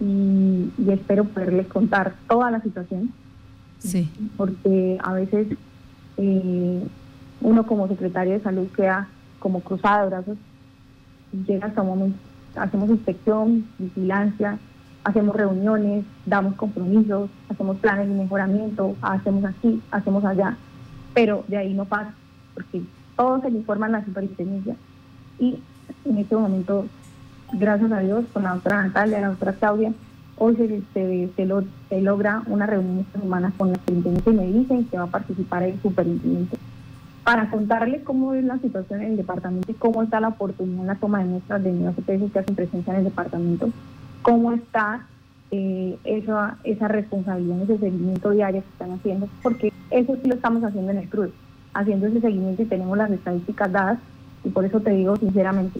y, 0.02 0.70
espero 0.90 1.24
poderles 1.24 1.68
contar 1.68 2.16
toda 2.28 2.52
la 2.52 2.60
situación. 2.60 3.14
Sí. 3.80 4.12
Porque 4.36 4.98
a 5.02 5.14
veces 5.14 5.48
eh, 6.18 6.84
uno 7.40 7.66
como 7.66 7.88
secretario 7.88 8.34
de 8.34 8.42
salud 8.42 8.68
queda 8.76 9.08
como 9.40 9.62
cruzada 9.62 10.02
de 10.02 10.10
brazos, 10.10 10.38
llega 11.48 11.68
hasta 11.68 11.84
un 11.84 11.88
momento, 11.88 12.20
hacemos 12.58 12.90
inspección, 12.90 13.66
vigilancia, 13.80 14.60
hacemos 15.06 15.38
reuniones, 15.38 16.04
damos 16.26 16.56
compromisos, 16.56 17.30
hacemos 17.48 17.78
planes 17.78 18.10
de 18.10 18.14
mejoramiento, 18.14 18.98
hacemos 19.02 19.46
aquí, 19.46 19.82
hacemos 19.90 20.26
allá, 20.26 20.58
pero 21.14 21.46
de 21.48 21.56
ahí 21.56 21.74
no 21.74 21.86
pasa, 21.86 22.14
porque 22.54 22.82
todos 23.16 23.42
se 23.42 23.52
le 23.52 23.60
informan 23.60 23.94
la 23.94 24.04
superintendencia 24.04 24.76
y 25.40 25.60
en 26.06 26.18
este 26.18 26.36
momento 26.36 26.86
gracias 27.54 27.92
a 27.92 28.00
Dios, 28.00 28.26
con 28.34 28.44
la 28.44 28.54
doctora 28.54 28.84
Natalia, 28.84 29.22
la 29.22 29.30
doctora 29.30 29.54
Claudia, 29.54 29.94
hoy 30.38 30.56
se, 30.56 31.30
se, 31.36 32.02
logra 32.02 32.44
una 32.48 32.66
reunión 32.66 33.00
esta 33.00 33.20
semana 33.20 33.54
con 33.58 33.70
la 33.70 33.76
superintendente 33.76 34.30
y 34.32 34.34
me 34.34 34.48
dicen 34.48 34.86
que 34.86 34.98
va 34.98 35.04
a 35.04 35.08
participar 35.08 35.64
el 35.64 35.80
superintendente. 35.82 36.58
Para 37.24 37.50
contarles 37.50 38.04
cómo 38.04 38.34
es 38.34 38.44
la 38.44 38.58
situación 38.58 39.02
en 39.02 39.12
el 39.12 39.18
departamento 39.18 39.72
y 39.72 39.76
cómo 39.76 40.04
está 40.04 40.20
la 40.20 40.30
oportunidad 40.30 40.82
en 40.82 40.88
la 40.88 40.96
toma 40.96 41.20
de 41.20 41.26
muestras 41.26 41.64
de 41.64 41.72
nuevas 41.72 41.98
EPS 41.98 42.32
que 42.32 42.40
hacen 42.40 42.56
presencia 42.56 42.92
en 42.92 43.00
el 43.00 43.06
departamento, 43.06 43.70
cómo 44.22 44.52
está 44.52 45.08
eh, 45.52 45.98
esa, 46.04 46.58
esa 46.64 46.88
responsabilidad, 46.88 47.62
ese 47.62 47.78
seguimiento 47.78 48.32
diario 48.32 48.62
que 48.62 48.70
están 48.70 48.92
haciendo, 48.92 49.30
porque 49.42 49.72
eso 49.92 50.18
sí 50.22 50.28
lo 50.28 50.36
estamos 50.36 50.64
haciendo 50.64 50.92
en 50.92 50.98
el 50.98 51.10
CRUD, 51.10 51.30
haciendo 51.74 52.08
ese 52.08 52.20
seguimiento 52.20 52.64
y 52.64 52.66
tenemos 52.66 52.98
las 52.98 53.12
estadísticas 53.12 53.72
dadas 53.72 54.00
y 54.44 54.50
por 54.50 54.66
eso 54.66 54.80
te 54.80 54.92
digo 54.92 55.16
sinceramente, 55.18 55.80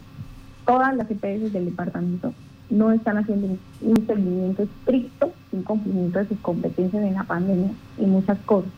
todas 0.66 0.96
las 0.96 1.10
EPS 1.10 1.52
del 1.52 1.66
departamento 1.66 2.34
no 2.70 2.92
están 2.92 3.18
haciendo 3.18 3.58
un 3.82 4.08
seguimiento 4.08 4.64
estricto, 4.64 5.32
un 5.52 5.64
cumplimiento 5.64 6.20
de 6.20 6.28
sus 6.28 6.40
competencias 6.40 7.04
en 7.04 7.14
la 7.14 7.24
pandemia 7.24 7.72
y 7.98 8.06
muchas 8.06 8.38
cosas. 8.40 8.72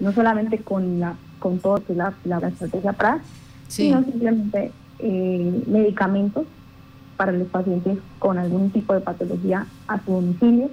No 0.00 0.12
solamente 0.12 0.58
con 0.58 1.00
la 1.00 1.16
con 1.38 1.58
todo 1.58 1.82
que 1.84 1.94
la, 1.94 2.12
la, 2.24 2.38
estrategia 2.38 2.92
PRAS, 2.92 3.22
sino 3.68 4.02
simplemente 4.02 4.72
eh, 4.98 5.62
medicamentos 5.66 6.46
para 7.16 7.32
los 7.32 7.48
pacientes 7.48 7.98
con 8.18 8.38
algún 8.38 8.70
tipo 8.70 8.94
de 8.94 9.00
patología 9.00 9.66
a 9.86 10.02
su 10.04 10.12
domicilio. 10.12 10.70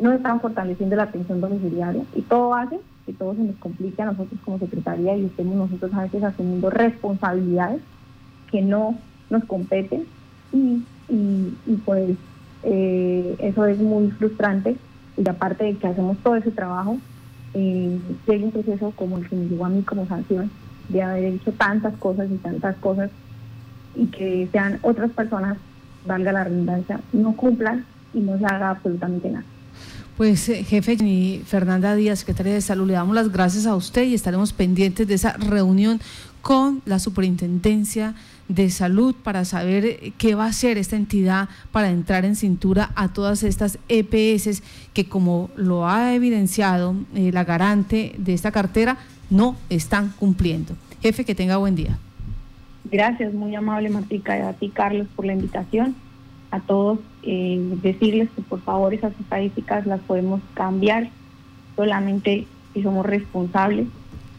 No 0.00 0.12
están 0.12 0.40
fortaleciendo 0.40 0.96
la 0.96 1.04
atención 1.04 1.40
domiciliaria 1.40 2.02
y 2.14 2.22
todo 2.22 2.54
hace 2.54 2.80
que 3.06 3.12
todo 3.12 3.34
se 3.34 3.42
nos 3.42 3.56
complique 3.56 4.00
a 4.02 4.06
nosotros 4.06 4.40
como 4.44 4.58
secretaría 4.58 5.16
y 5.16 5.26
estemos 5.26 5.56
nosotros 5.56 5.92
a 5.94 6.02
veces 6.02 6.22
asumiendo 6.22 6.70
responsabilidades 6.70 7.82
que 8.50 8.62
no 8.62 8.98
nos 9.30 9.44
competen 9.44 10.06
y, 10.52 10.86
y, 11.08 11.76
pues 11.84 12.16
eh, 12.62 13.36
eso 13.40 13.66
es 13.66 13.78
muy 13.78 14.10
frustrante 14.12 14.76
y 15.16 15.28
aparte 15.28 15.64
de 15.64 15.78
que 15.78 15.86
hacemos 15.86 16.18
todo 16.22 16.36
ese 16.36 16.52
trabajo, 16.52 16.98
eh, 17.54 18.00
llega 18.26 18.44
un 18.44 18.52
proceso 18.52 18.92
como 18.92 19.18
el 19.18 19.28
que 19.28 19.36
me 19.36 19.46
llegó 19.46 19.66
a 19.66 19.68
mí 19.68 19.82
como 19.82 20.06
sanción 20.06 20.50
de 20.88 21.02
haber 21.02 21.24
hecho 21.24 21.52
tantas 21.52 21.96
cosas 21.98 22.30
y 22.30 22.36
tantas 22.38 22.76
cosas 22.78 23.10
y 23.94 24.06
que 24.06 24.48
sean 24.52 24.78
otras 24.82 25.10
personas, 25.12 25.58
valga 26.04 26.32
la 26.32 26.44
redundancia, 26.44 27.00
no 27.12 27.36
cumplan 27.36 27.86
y 28.12 28.20
no 28.20 28.38
se 28.38 28.44
haga 28.46 28.70
absolutamente 28.70 29.30
nada. 29.30 29.51
Pues 30.16 30.46
eh, 30.50 30.62
jefe 30.62 31.40
Fernanda 31.46 31.94
Díaz, 31.94 32.20
secretaria 32.20 32.52
de 32.52 32.60
Salud, 32.60 32.86
le 32.86 32.92
damos 32.92 33.14
las 33.14 33.32
gracias 33.32 33.64
a 33.66 33.74
usted 33.74 34.04
y 34.04 34.14
estaremos 34.14 34.52
pendientes 34.52 35.08
de 35.08 35.14
esa 35.14 35.32
reunión 35.38 36.00
con 36.42 36.82
la 36.84 36.98
Superintendencia 36.98 38.14
de 38.48 38.68
Salud 38.68 39.14
para 39.14 39.46
saber 39.46 39.86
eh, 39.86 40.12
qué 40.18 40.34
va 40.34 40.44
a 40.44 40.48
hacer 40.48 40.76
esta 40.76 40.96
entidad 40.96 41.48
para 41.70 41.88
entrar 41.88 42.26
en 42.26 42.36
cintura 42.36 42.90
a 42.94 43.08
todas 43.14 43.42
estas 43.42 43.78
EPS 43.88 44.62
que 44.92 45.08
como 45.08 45.50
lo 45.56 45.88
ha 45.88 46.14
evidenciado 46.14 46.94
eh, 47.14 47.30
la 47.32 47.44
garante 47.44 48.14
de 48.18 48.34
esta 48.34 48.52
cartera, 48.52 48.98
no 49.30 49.56
están 49.70 50.12
cumpliendo. 50.18 50.74
Jefe, 51.00 51.24
que 51.24 51.34
tenga 51.34 51.56
buen 51.56 51.74
día. 51.74 51.98
Gracias, 52.90 53.32
muy 53.32 53.54
amable 53.54 53.88
Martica 53.88 54.36
y 54.36 54.42
a 54.42 54.52
ti 54.52 54.68
Carlos 54.68 55.06
por 55.16 55.24
la 55.24 55.32
invitación 55.32 55.96
a 56.52 56.60
todos 56.60 57.00
eh, 57.24 57.58
decirles 57.82 58.28
que 58.36 58.42
por 58.42 58.60
favor 58.60 58.94
esas 58.94 59.12
estadísticas 59.18 59.86
las 59.86 60.00
podemos 60.00 60.40
cambiar 60.54 61.08
solamente 61.74 62.46
si 62.72 62.82
somos 62.82 63.04
responsables 63.04 63.88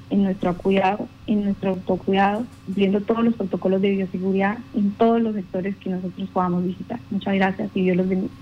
en 0.10 0.23
nuestro 0.23 0.56
cuidado, 0.56 1.08
en 1.26 1.43
nuestro 1.43 1.71
autocuidado, 1.71 2.45
cumpliendo 2.65 3.02
todos 3.02 3.23
los 3.23 3.34
protocolos 3.34 3.82
de 3.82 3.91
bioseguridad 3.91 4.60
en 4.76 4.91
todos 4.91 5.19
los 5.21 5.34
sectores 5.34 5.76
que 5.78 5.89
nosotros 5.89 6.30
podamos 6.32 6.63
visitar. 6.63 6.99
Muchas 7.10 7.34
gracias 7.34 7.71
y 7.73 7.82
Dios 7.82 7.97
los 7.97 8.08
bendiga. 8.08 8.34